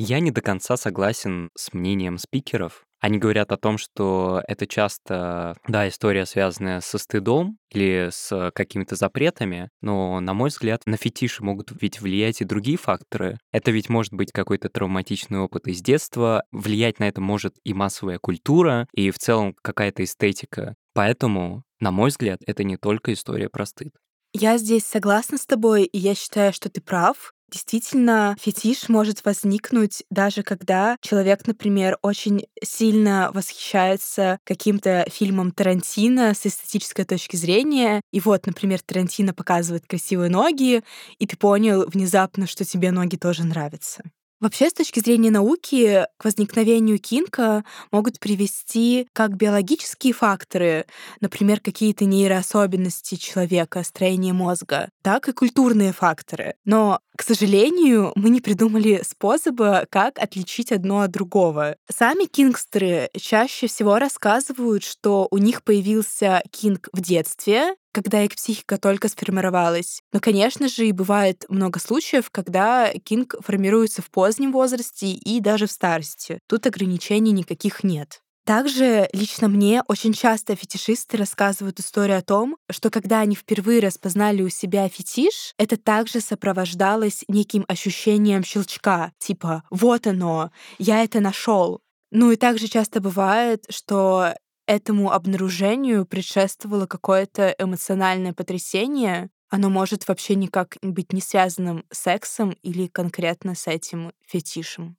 Я 0.01 0.21
не 0.21 0.31
до 0.31 0.41
конца 0.41 0.77
согласен 0.77 1.49
с 1.57 1.73
мнением 1.73 2.19
спикеров. 2.19 2.85
Они 3.01 3.17
говорят 3.17 3.51
о 3.51 3.57
том, 3.57 3.77
что 3.77 4.41
это 4.47 4.65
часто, 4.65 5.57
да, 5.67 5.89
история, 5.89 6.25
связанная 6.25 6.79
со 6.79 6.97
стыдом 6.97 7.57
или 7.69 8.07
с 8.09 8.51
какими-то 8.55 8.95
запретами, 8.95 9.69
но, 9.81 10.21
на 10.21 10.33
мой 10.33 10.49
взгляд, 10.49 10.83
на 10.85 10.95
фетиши 10.95 11.43
могут 11.43 11.73
ведь 11.81 11.99
влиять 11.99 12.39
и 12.39 12.45
другие 12.45 12.77
факторы. 12.77 13.37
Это 13.51 13.71
ведь 13.71 13.89
может 13.89 14.13
быть 14.13 14.31
какой-то 14.31 14.69
травматичный 14.69 15.39
опыт 15.39 15.67
из 15.67 15.81
детства, 15.81 16.43
влиять 16.53 16.99
на 16.99 17.09
это 17.09 17.19
может 17.19 17.55
и 17.65 17.73
массовая 17.73 18.19
культура, 18.19 18.87
и 18.93 19.11
в 19.11 19.17
целом 19.17 19.53
какая-то 19.61 20.05
эстетика. 20.05 20.75
Поэтому, 20.93 21.63
на 21.81 21.91
мой 21.91 22.09
взгляд, 22.09 22.39
это 22.47 22.63
не 22.63 22.77
только 22.77 23.11
история 23.11 23.49
про 23.49 23.65
стыд. 23.65 23.93
Я 24.31 24.57
здесь 24.57 24.85
согласна 24.85 25.37
с 25.37 25.45
тобой, 25.45 25.83
и 25.83 25.97
я 25.97 26.15
считаю, 26.15 26.53
что 26.53 26.69
ты 26.69 26.79
прав. 26.79 27.33
Действительно, 27.51 28.35
фетиш 28.39 28.89
может 28.89 29.25
возникнуть 29.25 30.03
даже 30.11 30.43
когда 30.43 30.97
человек, 31.01 31.47
например, 31.47 31.97
очень 32.03 32.45
сильно 32.63 33.31
восхищается 33.33 34.37
каким-то 34.43 35.05
фильмом 35.11 35.51
Тарантино 35.51 36.33
с 36.35 36.45
эстетической 36.45 37.05
точки 37.05 37.37
зрения. 37.37 38.01
И 38.11 38.19
вот, 38.19 38.45
например, 38.45 38.81
Тарантино 38.81 39.33
показывает 39.33 39.85
красивые 39.87 40.29
ноги, 40.29 40.83
и 41.17 41.25
ты 41.25 41.37
понял 41.37 41.87
внезапно, 41.87 42.45
что 42.45 42.65
тебе 42.65 42.91
ноги 42.91 43.15
тоже 43.15 43.43
нравятся. 43.43 44.03
Вообще, 44.39 44.69
с 44.69 44.73
точки 44.73 45.01
зрения 45.01 45.31
науки, 45.31 46.05
к 46.17 46.23
возникновению 46.23 46.97
кинка 46.97 47.65
могут 47.91 48.19
привести 48.19 49.07
как 49.11 49.35
биологические 49.35 50.13
факторы, 50.13 50.85
например, 51.19 51.59
какие-то 51.59 52.05
нейроособенности 52.05 53.15
человека, 53.15 53.83
строение 53.83 54.31
мозга, 54.31 54.89
так 55.01 55.27
и 55.27 55.33
культурные 55.33 55.91
факторы. 55.91 56.55
Но, 56.63 56.99
к 57.17 57.23
сожалению, 57.23 58.13
мы 58.15 58.29
не 58.29 58.39
придумали 58.39 59.01
способа, 59.05 59.85
как 59.89 60.17
отличить 60.17 60.71
одно 60.71 61.01
от 61.01 61.11
другого. 61.11 61.75
Сами 61.93 62.23
кингстеры 62.23 63.09
чаще 63.19 63.67
всего 63.67 63.99
рассказывают, 63.99 64.85
что 64.85 65.27
у 65.31 65.37
них 65.37 65.63
появился 65.63 66.41
кинг 66.51 66.87
в 66.93 67.01
детстве, 67.01 67.75
когда 68.01 68.23
их 68.23 68.33
психика 68.33 68.77
только 68.77 69.09
сформировалась. 69.09 70.01
Но, 70.13 70.21
конечно 70.21 70.69
же, 70.69 70.87
и 70.87 70.93
бывает 70.93 71.43
много 71.49 71.79
случаев, 71.79 72.29
когда 72.31 72.93
кинг 72.93 73.35
формируется 73.41 74.01
в 74.01 74.09
позднем 74.09 74.53
возрасте 74.53 75.07
и 75.07 75.41
даже 75.41 75.67
в 75.67 75.71
старости. 75.71 76.39
Тут 76.47 76.65
ограничений 76.65 77.33
никаких 77.33 77.83
нет. 77.83 78.21
Также 78.45 79.09
лично 79.11 79.49
мне 79.49 79.83
очень 79.89 80.13
часто 80.13 80.55
фетишисты 80.55 81.17
рассказывают 81.17 81.81
историю 81.81 82.19
о 82.19 82.21
том, 82.21 82.55
что 82.71 82.89
когда 82.89 83.19
они 83.19 83.35
впервые 83.35 83.81
распознали 83.81 84.41
у 84.41 84.49
себя 84.49 84.87
фетиш, 84.87 85.53
это 85.57 85.75
также 85.75 86.21
сопровождалось 86.21 87.25
неким 87.27 87.65
ощущением 87.67 88.45
щелчка, 88.45 89.11
типа 89.19 89.63
«вот 89.69 90.07
оно, 90.07 90.51
я 90.77 91.03
это 91.03 91.19
нашел». 91.19 91.81
Ну 92.11 92.31
и 92.31 92.37
также 92.37 92.67
часто 92.67 93.01
бывает, 93.01 93.65
что 93.69 94.33
этому 94.69 95.11
обнаружению 95.11 96.05
предшествовало 96.05 96.85
какое-то 96.85 97.55
эмоциональное 97.57 98.33
потрясение, 98.33 99.31
оно 99.49 99.67
может 99.71 100.07
вообще 100.07 100.35
никак 100.35 100.77
быть 100.83 101.11
не 101.11 101.21
связанным 101.21 101.85
с 101.91 101.97
сексом 102.03 102.51
или 102.61 102.85
конкретно 102.85 103.55
с 103.55 103.65
этим 103.65 104.11
фетишем. 104.27 104.95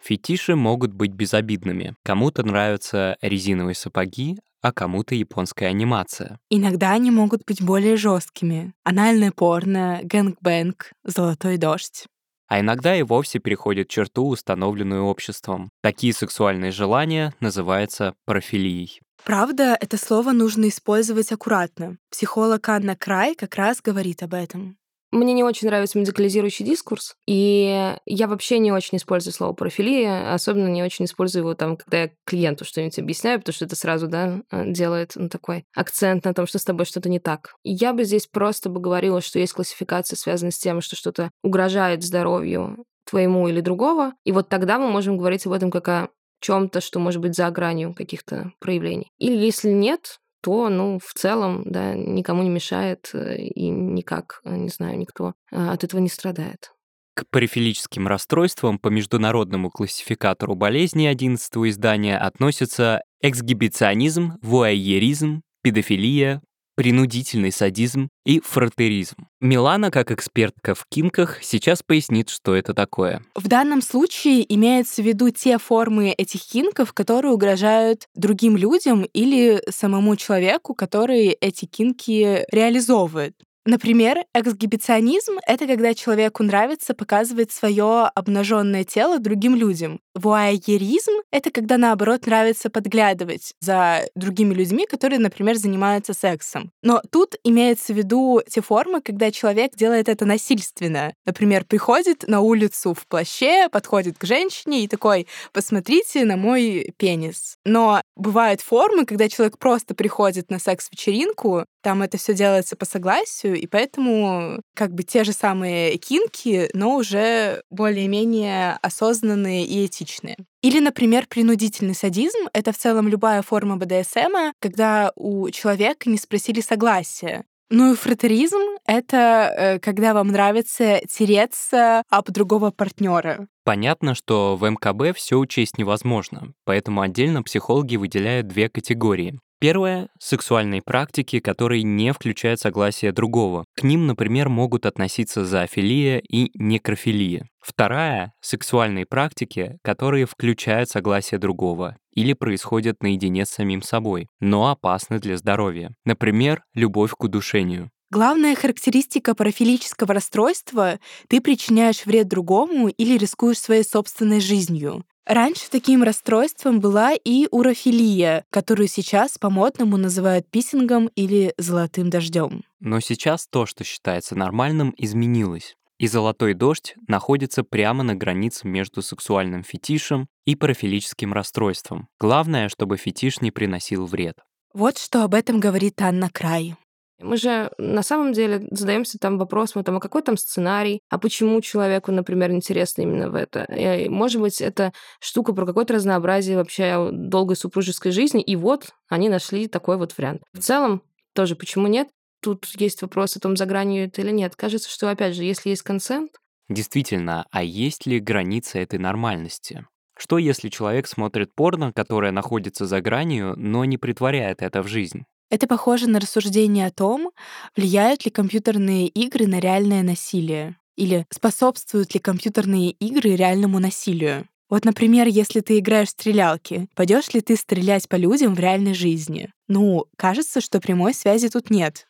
Фетиши 0.00 0.56
могут 0.56 0.94
быть 0.94 1.12
безобидными. 1.12 1.94
Кому-то 2.02 2.42
нравятся 2.42 3.18
резиновые 3.20 3.74
сапоги, 3.74 4.38
а 4.62 4.72
кому-то 4.72 5.14
японская 5.14 5.68
анимация. 5.68 6.38
Иногда 6.48 6.92
они 6.92 7.10
могут 7.10 7.44
быть 7.44 7.62
более 7.62 7.98
жесткими. 7.98 8.72
Анальное 8.84 9.32
порно, 9.32 10.00
gangbang, 10.02 10.92
золотой 11.04 11.58
дождь 11.58 12.06
а 12.48 12.60
иногда 12.60 12.96
и 12.96 13.02
вовсе 13.02 13.38
переходит 13.38 13.88
черту, 13.88 14.28
установленную 14.28 15.04
обществом. 15.04 15.70
Такие 15.82 16.12
сексуальные 16.12 16.72
желания 16.72 17.34
называются 17.40 18.14
парафилией. 18.24 19.00
Правда, 19.24 19.76
это 19.78 19.98
слово 19.98 20.32
нужно 20.32 20.68
использовать 20.68 21.30
аккуратно. 21.32 21.98
Психолог 22.10 22.68
Анна 22.68 22.96
Край 22.96 23.34
как 23.34 23.56
раз 23.56 23.82
говорит 23.82 24.22
об 24.22 24.32
этом. 24.34 24.78
Мне 25.10 25.32
не 25.32 25.42
очень 25.42 25.68
нравится 25.68 25.98
медикализирующий 25.98 26.66
дискурс, 26.66 27.16
и 27.26 27.94
я 28.04 28.28
вообще 28.28 28.58
не 28.58 28.72
очень 28.72 28.98
использую 28.98 29.32
слово 29.32 29.54
парафилия, 29.54 30.32
особенно 30.34 30.68
не 30.68 30.82
очень 30.82 31.06
использую 31.06 31.42
его 31.42 31.54
там, 31.54 31.78
когда 31.78 32.02
я 32.02 32.10
клиенту 32.26 32.66
что-нибудь 32.66 32.98
объясняю, 32.98 33.38
потому 33.38 33.54
что 33.54 33.64
это 33.64 33.74
сразу, 33.74 34.06
да, 34.06 34.42
э, 34.50 34.70
делает 34.70 35.12
ну, 35.16 35.30
такой 35.30 35.64
акцент 35.74 36.24
на 36.26 36.34
том, 36.34 36.46
что 36.46 36.58
с 36.58 36.64
тобой 36.64 36.84
что-то 36.84 37.08
не 37.08 37.20
так. 37.20 37.54
Я 37.64 37.94
бы 37.94 38.04
здесь 38.04 38.26
просто 38.26 38.68
бы 38.68 38.80
говорила, 38.80 39.22
что 39.22 39.38
есть 39.38 39.54
классификация, 39.54 40.16
связанная 40.16 40.52
с 40.52 40.58
тем, 40.58 40.82
что 40.82 40.94
что-то 40.94 41.30
угрожает 41.42 42.02
здоровью 42.02 42.84
твоему 43.08 43.48
или 43.48 43.62
другого, 43.62 44.12
и 44.24 44.32
вот 44.32 44.50
тогда 44.50 44.78
мы 44.78 44.90
можем 44.90 45.16
говорить 45.16 45.46
об 45.46 45.52
этом 45.52 45.70
как 45.70 45.88
о 45.88 46.08
чем-то, 46.40 46.80
что 46.80 47.00
может 47.00 47.20
быть 47.20 47.34
за 47.34 47.50
гранью 47.50 47.94
каких-то 47.94 48.52
проявлений. 48.60 49.10
Или 49.18 49.36
если 49.36 49.70
нет, 49.70 50.18
то, 50.40 50.68
ну, 50.68 50.98
в 50.98 51.14
целом, 51.14 51.62
да, 51.64 51.94
никому 51.94 52.42
не 52.42 52.50
мешает 52.50 53.10
э, 53.12 53.36
и 53.36 53.68
никак, 53.68 54.40
э, 54.44 54.56
не 54.56 54.68
знаю, 54.68 54.98
никто 54.98 55.34
э, 55.50 55.68
от 55.68 55.84
этого 55.84 56.00
не 56.00 56.08
страдает. 56.08 56.72
К 57.14 57.24
парифилическим 57.30 58.06
расстройствам 58.06 58.78
по 58.78 58.88
международному 58.88 59.70
классификатору 59.70 60.54
болезней 60.54 61.08
11 61.08 61.52
издания 61.68 62.16
относятся 62.16 63.02
эксгибиционизм, 63.20 64.34
вуайеризм, 64.40 65.42
педофилия, 65.62 66.40
принудительный 66.78 67.50
садизм 67.50 68.08
и 68.24 68.38
фратеризм. 68.38 69.26
Милана, 69.40 69.90
как 69.90 70.12
экспертка 70.12 70.76
в 70.76 70.84
кинках, 70.88 71.42
сейчас 71.42 71.82
пояснит, 71.82 72.28
что 72.28 72.54
это 72.54 72.72
такое. 72.72 73.20
В 73.34 73.48
данном 73.48 73.82
случае 73.82 74.44
имеются 74.54 75.02
в 75.02 75.04
виду 75.04 75.30
те 75.30 75.58
формы 75.58 76.10
этих 76.10 76.40
кинков, 76.42 76.92
которые 76.92 77.32
угрожают 77.32 78.06
другим 78.14 78.56
людям 78.56 79.02
или 79.12 79.60
самому 79.68 80.14
человеку, 80.14 80.72
который 80.72 81.30
эти 81.40 81.64
кинки 81.64 82.44
реализовывает. 82.52 83.34
Например, 83.68 84.24
эксгибиционизм— 84.32 85.32
это 85.46 85.66
когда 85.66 85.92
человеку 85.92 86.42
нравится 86.42 86.94
показывать 86.94 87.52
свое 87.52 88.04
обнаженное 88.14 88.82
тело 88.82 89.18
другим 89.18 89.54
людям. 89.54 90.00
Вуайеризм— 90.14 91.12
это 91.30 91.50
когда, 91.50 91.76
наоборот, 91.76 92.24
нравится 92.24 92.70
подглядывать 92.70 93.52
за 93.60 94.04
другими 94.14 94.54
людьми, 94.54 94.86
которые, 94.86 95.18
например, 95.18 95.56
занимаются 95.56 96.14
сексом. 96.14 96.72
Но 96.82 97.02
тут 97.12 97.34
имеется 97.44 97.92
в 97.92 97.96
виду 97.98 98.40
те 98.48 98.62
формы, 98.62 99.02
когда 99.02 99.30
человек 99.30 99.76
делает 99.76 100.08
это 100.08 100.24
насильственно. 100.24 101.12
Например, 101.26 101.66
приходит 101.66 102.26
на 102.26 102.40
улицу 102.40 102.94
в 102.94 103.06
плаще, 103.06 103.68
подходит 103.68 104.16
к 104.16 104.24
женщине 104.24 104.84
и 104.84 104.88
такой 104.88 105.26
«посмотрите 105.52 106.24
на 106.24 106.38
мой 106.38 106.94
пенис». 106.96 107.58
Но 107.66 108.00
бывают 108.16 108.62
формы, 108.62 109.04
когда 109.04 109.28
человек 109.28 109.58
просто 109.58 109.94
приходит 109.94 110.50
на 110.50 110.58
секс-вечеринку, 110.58 111.66
там 111.88 112.02
это 112.02 112.18
все 112.18 112.34
делается 112.34 112.76
по 112.76 112.84
согласию, 112.84 113.54
и 113.56 113.66
поэтому 113.66 114.60
как 114.74 114.92
бы 114.92 115.04
те 115.04 115.24
же 115.24 115.32
самые 115.32 115.96
кинки, 115.96 116.68
но 116.74 116.96
уже 116.96 117.62
более-менее 117.70 118.76
осознанные 118.82 119.64
и 119.64 119.86
этичные. 119.86 120.36
Или, 120.60 120.80
например, 120.80 121.26
принудительный 121.26 121.94
садизм— 121.94 122.40
это 122.52 122.74
в 122.74 122.76
целом 122.76 123.08
любая 123.08 123.40
форма 123.40 123.78
БДСМ, 123.78 124.52
когда 124.60 125.12
у 125.16 125.48
человека 125.48 126.10
не 126.10 126.18
спросили 126.18 126.60
согласия. 126.60 127.46
Ну 127.70 127.94
и 127.94 127.96
фратеризм— 127.96 128.60
это 128.86 129.50
э, 129.56 129.78
когда 129.78 130.12
вам 130.12 130.28
нравится 130.28 131.00
тереться 131.08 132.02
об 132.10 132.30
другого 132.30 132.70
партнера. 132.70 133.46
Понятно, 133.64 134.14
что 134.14 134.56
в 134.56 134.68
МКБ 134.68 135.16
все 135.16 135.36
учесть 135.36 135.78
невозможно, 135.78 136.52
поэтому 136.66 137.00
отдельно 137.00 137.42
психологи 137.42 137.96
выделяют 137.96 138.46
две 138.46 138.68
категории. 138.68 139.38
Первое— 139.60 140.08
сексуальные 140.20 140.82
практики, 140.82 141.40
которые 141.40 141.82
не 141.82 142.12
включают 142.12 142.60
согласие 142.60 143.10
другого. 143.10 143.64
К 143.74 143.82
ним, 143.82 144.06
например, 144.06 144.48
могут 144.48 144.86
относиться 144.86 145.44
зоофилия 145.44 146.18
и 146.18 146.50
некрофилия. 146.54 147.48
Вторая— 147.60 148.32
сексуальные 148.40 149.04
практики, 149.04 149.78
которые 149.82 150.26
включают 150.26 150.90
согласие 150.90 151.40
другого 151.40 151.96
или 152.12 152.34
происходят 152.34 153.02
наедине 153.02 153.46
с 153.46 153.50
самим 153.50 153.82
собой, 153.82 154.28
но 154.38 154.70
опасны 154.70 155.18
для 155.18 155.36
здоровья. 155.36 155.92
Например, 156.04 156.62
любовь 156.74 157.12
к 157.12 157.24
удушению. 157.24 157.90
Главная 158.10 158.54
характеристика 158.54 159.34
парафилического 159.34 160.14
расстройства— 160.14 160.98
ты 161.28 161.40
причиняешь 161.40 162.06
вред 162.06 162.28
другому 162.28 162.88
или 162.88 163.18
рискуешь 163.18 163.58
своей 163.58 163.84
собственной 163.84 164.40
жизнью. 164.40 165.04
Раньше 165.28 165.68
таким 165.70 166.02
расстройством 166.02 166.80
была 166.80 167.12
и 167.12 167.48
урофилия, 167.50 168.46
которую 168.48 168.88
сейчас 168.88 169.36
по-модному 169.36 169.98
называют 169.98 170.50
писингом 170.50 171.08
или 171.16 171.52
золотым 171.58 172.08
дождем. 172.08 172.64
Но 172.80 172.98
сейчас 173.00 173.46
то, 173.46 173.66
что 173.66 173.84
считается 173.84 174.34
нормальным, 174.34 174.94
изменилось. 174.96 175.76
И 175.98 176.06
золотой 176.06 176.54
дождь 176.54 176.94
находится 177.08 177.62
прямо 177.62 178.04
на 178.04 178.14
границе 178.14 178.66
между 178.66 179.02
сексуальным 179.02 179.64
фетишем 179.64 180.28
и 180.46 180.56
парафилическим 180.56 181.34
расстройством. 181.34 182.08
Главное, 182.18 182.70
чтобы 182.70 182.96
фетиш 182.96 183.42
не 183.42 183.50
приносил 183.50 184.06
вред. 184.06 184.38
Вот 184.72 184.96
что 184.96 185.24
об 185.24 185.34
этом 185.34 185.60
говорит 185.60 186.00
Анна 186.00 186.30
Край. 186.30 186.74
Мы 187.20 187.36
же 187.36 187.70
на 187.78 188.02
самом 188.02 188.32
деле 188.32 188.66
задаемся 188.70 189.18
там 189.18 189.38
вопросом, 189.38 189.82
там, 189.82 189.96
а 189.96 190.00
какой 190.00 190.22
там 190.22 190.36
сценарий, 190.36 191.00
а 191.08 191.18
почему 191.18 191.60
человеку, 191.60 192.12
например, 192.12 192.52
интересно 192.52 193.02
именно 193.02 193.30
в 193.30 193.34
это. 193.34 193.64
И, 193.64 194.08
может 194.08 194.40
быть, 194.40 194.60
это 194.60 194.92
штука 195.20 195.52
про 195.52 195.66
какое-то 195.66 195.94
разнообразие 195.94 196.56
вообще 196.56 197.10
долгой 197.12 197.56
супружеской 197.56 198.12
жизни, 198.12 198.40
и 198.40 198.54
вот 198.56 198.90
они 199.08 199.28
нашли 199.28 199.66
такой 199.66 199.96
вот 199.96 200.16
вариант. 200.16 200.42
В 200.52 200.60
целом, 200.60 201.02
тоже 201.34 201.56
почему 201.56 201.86
нет? 201.88 202.08
Тут 202.40 202.66
есть 202.76 203.02
вопрос 203.02 203.36
о 203.36 203.40
том, 203.40 203.56
за 203.56 203.66
гранью 203.66 204.04
это 204.04 204.20
или 204.22 204.30
нет. 204.30 204.54
Кажется, 204.54 204.88
что, 204.88 205.10
опять 205.10 205.34
же, 205.34 205.44
если 205.44 205.70
есть 205.70 205.82
консент... 205.82 206.32
Действительно, 206.68 207.46
а 207.50 207.62
есть 207.62 208.06
ли 208.06 208.20
граница 208.20 208.78
этой 208.78 208.98
нормальности? 208.98 209.86
Что 210.16 210.38
если 210.38 210.68
человек 210.68 211.06
смотрит 211.06 211.54
порно, 211.54 211.92
которое 211.92 212.30
находится 212.30 212.86
за 212.86 213.00
гранью, 213.00 213.54
но 213.56 213.84
не 213.84 213.98
притворяет 213.98 214.62
это 214.62 214.82
в 214.82 214.88
жизнь? 214.88 215.24
Это 215.50 215.66
похоже 215.66 216.08
на 216.08 216.20
рассуждение 216.20 216.86
о 216.86 216.90
том, 216.90 217.30
влияют 217.76 218.24
ли 218.24 218.30
компьютерные 218.30 219.08
игры 219.08 219.46
на 219.46 219.60
реальное 219.60 220.02
насилие 220.02 220.76
или 220.96 221.26
способствуют 221.30 222.12
ли 222.14 222.20
компьютерные 222.20 222.90
игры 222.90 223.36
реальному 223.36 223.78
насилию. 223.78 224.48
Вот, 224.68 224.84
например, 224.84 225.26
если 225.26 225.60
ты 225.60 225.78
играешь 225.78 226.08
в 226.08 226.10
стрелялки, 226.10 226.88
пойдешь 226.94 227.32
ли 227.32 227.40
ты 227.40 227.56
стрелять 227.56 228.08
по 228.08 228.16
людям 228.16 228.54
в 228.54 228.60
реальной 228.60 228.92
жизни? 228.92 229.50
Ну, 229.68 230.04
кажется, 230.16 230.60
что 230.60 230.80
прямой 230.80 231.14
связи 231.14 231.48
тут 231.48 231.70
нет. 231.70 232.07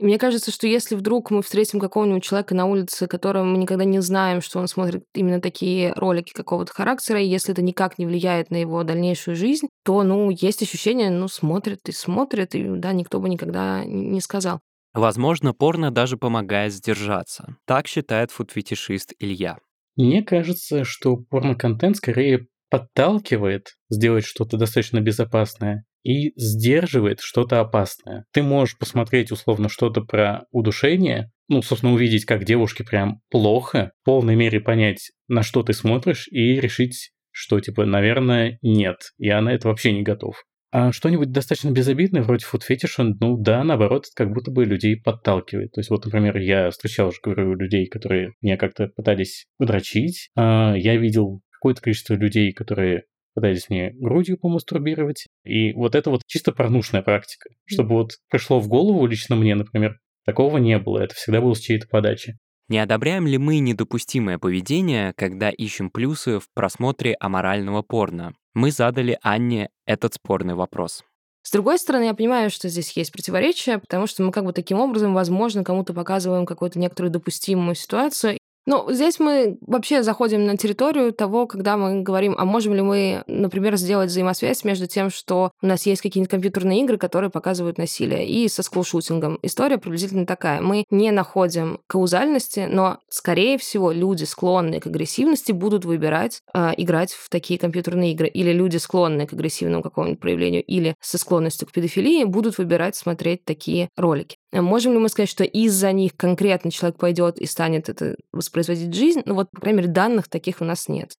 И 0.00 0.04
мне 0.04 0.16
кажется, 0.16 0.50
что 0.50 0.66
если 0.66 0.94
вдруг 0.94 1.30
мы 1.30 1.42
встретим 1.42 1.78
какого-нибудь 1.78 2.24
человека 2.24 2.54
на 2.54 2.64
улице, 2.64 3.06
которого 3.06 3.44
мы 3.44 3.58
никогда 3.58 3.84
не 3.84 4.00
знаем, 4.00 4.40
что 4.40 4.58
он 4.58 4.66
смотрит 4.66 5.04
именно 5.14 5.42
такие 5.42 5.92
ролики 5.92 6.32
какого-то 6.32 6.72
характера, 6.72 7.20
и 7.20 7.26
если 7.26 7.52
это 7.52 7.60
никак 7.60 7.98
не 7.98 8.06
влияет 8.06 8.50
на 8.50 8.56
его 8.56 8.82
дальнейшую 8.82 9.36
жизнь, 9.36 9.68
то, 9.84 10.02
ну, 10.02 10.30
есть 10.30 10.62
ощущение, 10.62 11.10
ну, 11.10 11.28
смотрит 11.28 11.80
и 11.86 11.92
смотрит, 11.92 12.54
и, 12.54 12.66
да, 12.76 12.94
никто 12.94 13.20
бы 13.20 13.28
никогда 13.28 13.84
не 13.84 14.22
сказал. 14.22 14.60
Возможно, 14.94 15.52
порно 15.52 15.90
даже 15.90 16.16
помогает 16.16 16.72
сдержаться. 16.72 17.56
Так 17.66 17.86
считает 17.86 18.30
фуд-фетишист 18.30 19.12
Илья. 19.18 19.58
Мне 19.96 20.22
кажется, 20.22 20.82
что 20.84 21.16
порно-контент 21.16 21.98
скорее 21.98 22.46
подталкивает 22.70 23.74
сделать 23.90 24.24
что-то 24.24 24.56
достаточно 24.56 25.00
безопасное, 25.00 25.84
и 26.02 26.32
сдерживает 26.36 27.20
что-то 27.20 27.60
опасное. 27.60 28.24
Ты 28.32 28.42
можешь 28.42 28.78
посмотреть 28.78 29.30
условно 29.30 29.68
что-то 29.68 30.00
про 30.02 30.44
удушение, 30.50 31.30
ну, 31.48 31.62
собственно, 31.62 31.92
увидеть, 31.92 32.24
как 32.24 32.44
девушке 32.44 32.84
прям 32.84 33.20
плохо, 33.30 33.92
в 34.02 34.04
полной 34.04 34.36
мере 34.36 34.60
понять, 34.60 35.10
на 35.28 35.42
что 35.42 35.62
ты 35.62 35.72
смотришь, 35.72 36.28
и 36.30 36.60
решить, 36.60 37.12
что, 37.30 37.60
типа, 37.60 37.84
наверное, 37.84 38.58
нет, 38.62 38.96
я 39.18 39.40
на 39.40 39.50
это 39.50 39.68
вообще 39.68 39.92
не 39.92 40.02
готов. 40.02 40.42
А 40.72 40.92
что-нибудь 40.92 41.32
достаточно 41.32 41.70
безобидное, 41.72 42.22
вроде 42.22 42.46
фуд-фетиша, 42.46 43.02
ну 43.02 43.36
да, 43.36 43.64
наоборот, 43.64 44.04
как 44.14 44.32
будто 44.32 44.52
бы 44.52 44.64
людей 44.64 44.96
подталкивает. 44.96 45.72
То 45.72 45.80
есть 45.80 45.90
вот, 45.90 46.04
например, 46.04 46.36
я 46.36 46.70
встречал 46.70 47.08
уже, 47.08 47.18
говорю, 47.20 47.54
людей, 47.56 47.86
которые 47.86 48.34
меня 48.40 48.56
как-то 48.56 48.86
пытались 48.86 49.46
дрочить. 49.58 50.30
А 50.36 50.74
я 50.76 50.96
видел 50.96 51.40
какое-то 51.50 51.82
количество 51.82 52.14
людей, 52.14 52.52
которые 52.52 53.02
пытались 53.34 53.68
мне 53.68 53.92
грудью 53.92 54.38
помастурбировать. 54.38 55.26
И 55.44 55.72
вот 55.72 55.94
это 55.94 56.10
вот 56.10 56.22
чисто 56.26 56.52
порнушная 56.52 57.02
практика. 57.02 57.50
Чтобы 57.64 57.94
вот 57.94 58.12
пришло 58.30 58.60
в 58.60 58.68
голову 58.68 59.06
лично 59.06 59.36
мне, 59.36 59.54
например, 59.54 59.98
такого 60.24 60.58
не 60.58 60.78
было. 60.78 61.00
Это 61.00 61.14
всегда 61.14 61.40
было 61.40 61.54
с 61.54 61.60
чьей-то 61.60 61.88
подачи. 61.88 62.38
Не 62.68 62.78
одобряем 62.78 63.26
ли 63.26 63.36
мы 63.36 63.58
недопустимое 63.58 64.38
поведение, 64.38 65.12
когда 65.16 65.50
ищем 65.50 65.90
плюсы 65.90 66.38
в 66.38 66.44
просмотре 66.54 67.16
аморального 67.18 67.82
порно? 67.82 68.34
Мы 68.54 68.70
задали 68.70 69.18
Анне 69.22 69.70
этот 69.86 70.14
спорный 70.14 70.54
вопрос. 70.54 71.02
С 71.42 71.52
другой 71.52 71.78
стороны, 71.78 72.04
я 72.04 72.14
понимаю, 72.14 72.50
что 72.50 72.68
здесь 72.68 72.92
есть 72.96 73.12
противоречия, 73.12 73.78
потому 73.78 74.06
что 74.06 74.22
мы 74.22 74.30
как 74.30 74.44
бы 74.44 74.52
таким 74.52 74.78
образом, 74.78 75.14
возможно, 75.14 75.64
кому-то 75.64 75.94
показываем 75.94 76.46
какую-то 76.46 76.78
некоторую 76.78 77.10
допустимую 77.10 77.74
ситуацию, 77.74 78.38
ну, 78.66 78.92
здесь 78.92 79.18
мы 79.18 79.58
вообще 79.62 80.02
заходим 80.02 80.44
на 80.44 80.56
территорию 80.56 81.12
того, 81.12 81.46
когда 81.46 81.76
мы 81.76 82.02
говорим, 82.02 82.34
а 82.38 82.44
можем 82.44 82.74
ли 82.74 82.82
мы, 82.82 83.24
например, 83.26 83.76
сделать 83.76 84.10
взаимосвязь 84.10 84.64
между 84.64 84.86
тем, 84.86 85.10
что 85.10 85.50
у 85.62 85.66
нас 85.66 85.86
есть 85.86 86.02
какие-нибудь 86.02 86.30
компьютерные 86.30 86.82
игры, 86.82 86.98
которые 86.98 87.30
показывают 87.30 87.78
насилие, 87.78 88.28
и 88.28 88.48
со 88.48 88.62
скулшутингом. 88.62 89.38
История 89.42 89.78
приблизительно 89.78 90.26
такая. 90.26 90.60
Мы 90.60 90.84
не 90.90 91.10
находим 91.10 91.80
каузальности, 91.86 92.68
но, 92.70 92.98
скорее 93.08 93.58
всего, 93.58 93.92
люди, 93.92 94.24
склонные 94.24 94.80
к 94.80 94.86
агрессивности, 94.86 95.52
будут 95.52 95.84
выбирать 95.84 96.42
э, 96.54 96.72
играть 96.76 97.12
в 97.12 97.28
такие 97.30 97.58
компьютерные 97.58 98.12
игры. 98.12 98.28
Или 98.28 98.52
люди, 98.52 98.76
склонные 98.76 99.26
к 99.26 99.32
агрессивному 99.32 99.82
какому-нибудь 99.82 100.20
проявлению, 100.20 100.62
или 100.62 100.94
со 101.00 101.18
склонностью 101.18 101.66
к 101.66 101.72
педофилии, 101.72 102.24
будут 102.24 102.58
выбирать 102.58 102.94
смотреть 102.94 103.44
такие 103.44 103.88
ролики. 103.96 104.36
Можем 104.52 104.94
ли 104.94 104.98
мы 104.98 105.08
сказать, 105.08 105.28
что 105.28 105.44
из-за 105.44 105.92
них 105.92 106.16
конкретно 106.16 106.70
человек 106.70 106.98
пойдет 106.98 107.38
и 107.38 107.46
станет 107.46 107.88
это 107.88 108.16
воспроизводить 108.50 108.94
жизнь? 108.94 109.22
Ну 109.24 109.34
вот, 109.34 109.50
по 109.50 109.60
крайней 109.60 109.78
мере, 109.78 109.92
данных 109.92 110.28
таких 110.28 110.60
у 110.60 110.64
нас 110.64 110.88
нет. 110.88 111.12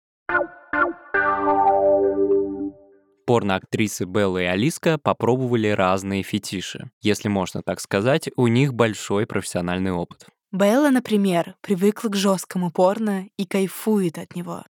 Порно-актрисы 3.27 4.07
Белла 4.07 4.38
и 4.38 4.47
Алиска 4.47 4.99
попробовали 4.99 5.69
разные 5.69 6.25
фетиши. 6.25 6.90
Если 7.01 7.29
можно 7.29 7.62
так 7.62 7.81
сказать, 7.81 8.29
у 8.35 8.49
них 8.49 8.75
большой 8.75 9.27
профессиональный 9.27 9.93
опыт. 9.93 10.27
Белла, 10.51 10.90
например, 10.90 11.55
привыкла 11.61 12.09
к 12.09 12.16
жесткому 12.16 12.73
порно 12.73 13.29
и 13.37 13.47
кайфует 13.47 14.19
от 14.19 14.35
него. 14.35 14.64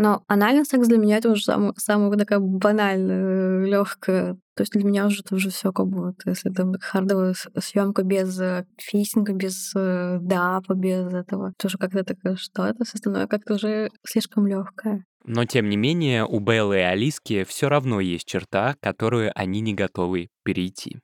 Но 0.00 0.22
анальный 0.28 0.64
секс 0.64 0.86
для 0.86 0.96
меня 0.96 1.16
это 1.16 1.28
уже 1.30 1.42
самое, 1.42 1.72
самое 1.76 2.16
такая 2.16 2.38
банальная, 2.38 3.64
легкая. 3.66 4.34
То 4.54 4.62
есть 4.62 4.72
для 4.72 4.84
меня 4.84 5.06
уже 5.06 5.22
это 5.22 5.34
уже 5.34 5.50
все 5.50 5.72
как 5.72 5.88
будто, 5.88 6.30
если 6.30 6.50
там 6.50 6.74
хардовая 6.80 7.34
съемка 7.58 8.04
без 8.04 8.38
э, 8.40 8.64
фисинга, 8.76 9.32
без 9.32 9.72
э, 9.74 10.18
дапа, 10.20 10.74
без 10.74 11.12
этого, 11.12 11.52
тоже 11.58 11.78
как-то 11.78 12.04
такое, 12.04 12.36
что 12.36 12.64
это 12.64 12.84
все 12.84 12.94
остальное 12.94 13.26
как-то 13.26 13.54
уже 13.54 13.90
слишком 14.06 14.46
легкое. 14.46 15.04
Но 15.24 15.44
тем 15.44 15.68
не 15.68 15.76
менее, 15.76 16.24
у 16.24 16.38
Беллы 16.38 16.78
и 16.78 16.82
Алиски 16.82 17.42
все 17.42 17.68
равно 17.68 17.98
есть 17.98 18.26
черта, 18.26 18.76
которую 18.80 19.32
они 19.34 19.60
не 19.60 19.74
готовы 19.74 20.28
перейти. 20.44 21.00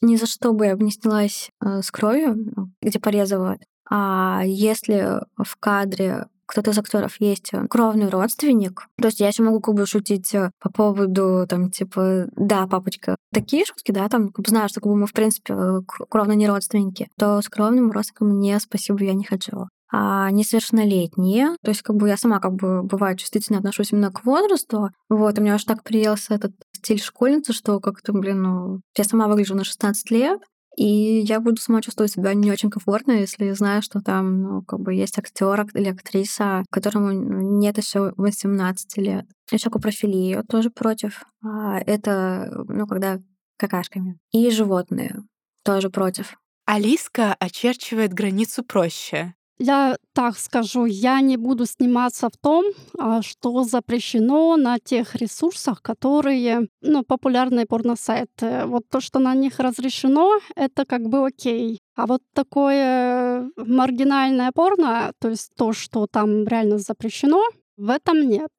Ни 0.00 0.14
за 0.14 0.26
что 0.26 0.52
бы 0.52 0.66
я 0.66 0.76
бы 0.76 0.84
не 0.84 0.92
снялась 0.92 1.50
э, 1.60 1.82
с 1.82 1.90
кровью, 1.90 2.36
ну, 2.36 2.70
где 2.80 3.00
порезывают. 3.00 3.62
А 3.90 4.42
если 4.44 5.22
в 5.36 5.56
кадре 5.58 6.26
кто-то 6.48 6.70
из 6.70 6.78
актеров 6.78 7.20
есть 7.20 7.50
э, 7.52 7.66
кровный 7.68 8.08
родственник. 8.08 8.86
То 9.00 9.08
есть 9.08 9.20
я 9.20 9.28
еще 9.28 9.42
могу 9.42 9.60
как 9.60 9.74
бы 9.74 9.86
шутить 9.86 10.34
э, 10.34 10.50
по 10.60 10.70
поводу, 10.72 11.46
там, 11.48 11.70
типа, 11.70 12.26
да, 12.34 12.66
папочка. 12.66 13.16
Такие 13.32 13.64
шутки, 13.66 13.92
да, 13.92 14.08
там, 14.08 14.30
как 14.30 14.44
бы 14.44 14.48
знаю, 14.48 14.68
что 14.68 14.80
как 14.80 14.90
бы 14.90 14.96
мы, 14.96 15.06
в 15.06 15.12
принципе, 15.12 15.54
э, 15.54 15.80
кровно 16.08 16.32
не 16.32 16.48
родственники. 16.48 17.08
То 17.18 17.42
с 17.42 17.48
кровным 17.48 17.92
родственником 17.92 18.38
мне 18.38 18.58
спасибо, 18.58 19.04
я 19.04 19.14
не 19.14 19.24
хочу 19.24 19.68
а 19.90 20.30
несовершеннолетние. 20.30 21.56
То 21.62 21.70
есть 21.70 21.80
как 21.82 21.96
бы 21.96 22.08
я 22.08 22.18
сама 22.18 22.40
как 22.40 22.54
бы 22.54 22.82
бывает 22.82 23.18
чувствительно 23.18 23.58
отношусь 23.58 23.92
именно 23.92 24.12
к 24.12 24.24
возрасту. 24.24 24.90
Вот, 25.08 25.38
у 25.38 25.42
меня 25.42 25.54
аж 25.54 25.64
так 25.64 25.82
приелся 25.82 26.34
этот 26.34 26.52
стиль 26.72 27.00
школьницы, 27.00 27.52
что 27.52 27.80
как-то, 27.80 28.12
блин, 28.12 28.42
ну, 28.42 28.80
я 28.96 29.04
сама 29.04 29.28
выгляжу 29.28 29.54
на 29.54 29.64
16 29.64 30.10
лет, 30.10 30.40
и 30.78 31.22
я 31.26 31.40
буду 31.40 31.60
сама 31.60 31.82
чувствовать 31.82 32.12
себя 32.12 32.34
не 32.34 32.52
очень 32.52 32.70
комфортно, 32.70 33.10
если 33.10 33.50
знаю, 33.50 33.82
что 33.82 34.00
там 34.00 34.42
ну, 34.42 34.62
как 34.62 34.78
бы 34.78 34.94
есть 34.94 35.18
актер 35.18 35.66
или 35.74 35.88
актриса, 35.88 36.64
которому 36.70 37.12
ну, 37.12 37.58
нет 37.58 37.78
еще 37.78 38.12
18 38.16 38.96
лет. 38.98 39.26
Еще 39.50 39.70
копрофилию 39.70 40.44
тоже 40.44 40.70
против. 40.70 41.24
А 41.44 41.80
это, 41.80 42.64
ну, 42.68 42.86
когда 42.86 43.18
какашками. 43.56 44.20
И 44.30 44.50
животные 44.50 45.24
тоже 45.64 45.90
против. 45.90 46.36
Алиска 46.64 47.34
очерчивает 47.34 48.12
границу 48.12 48.62
проще. 48.62 49.34
Я 49.58 49.96
так 50.12 50.38
скажу, 50.38 50.86
я 50.86 51.20
не 51.20 51.36
буду 51.36 51.66
сниматься 51.66 52.28
в 52.28 52.36
том, 52.40 52.64
а, 52.96 53.22
что 53.22 53.64
запрещено 53.64 54.56
на 54.56 54.78
тех 54.78 55.16
ресурсах, 55.16 55.82
которые, 55.82 56.68
ну, 56.80 57.02
популярные 57.02 57.66
порносайты. 57.66 58.64
Вот 58.66 58.88
то, 58.88 59.00
что 59.00 59.18
на 59.18 59.34
них 59.34 59.58
разрешено, 59.58 60.38
это 60.54 60.84
как 60.84 61.08
бы 61.08 61.26
окей. 61.26 61.80
А 61.96 62.06
вот 62.06 62.22
такое 62.34 63.50
маргинальное 63.56 64.52
порно, 64.52 65.12
то 65.20 65.28
есть 65.30 65.50
то, 65.56 65.72
что 65.72 66.06
там 66.06 66.44
реально 66.46 66.78
запрещено, 66.78 67.42
в 67.76 67.90
этом 67.90 68.28
нет. 68.28 68.52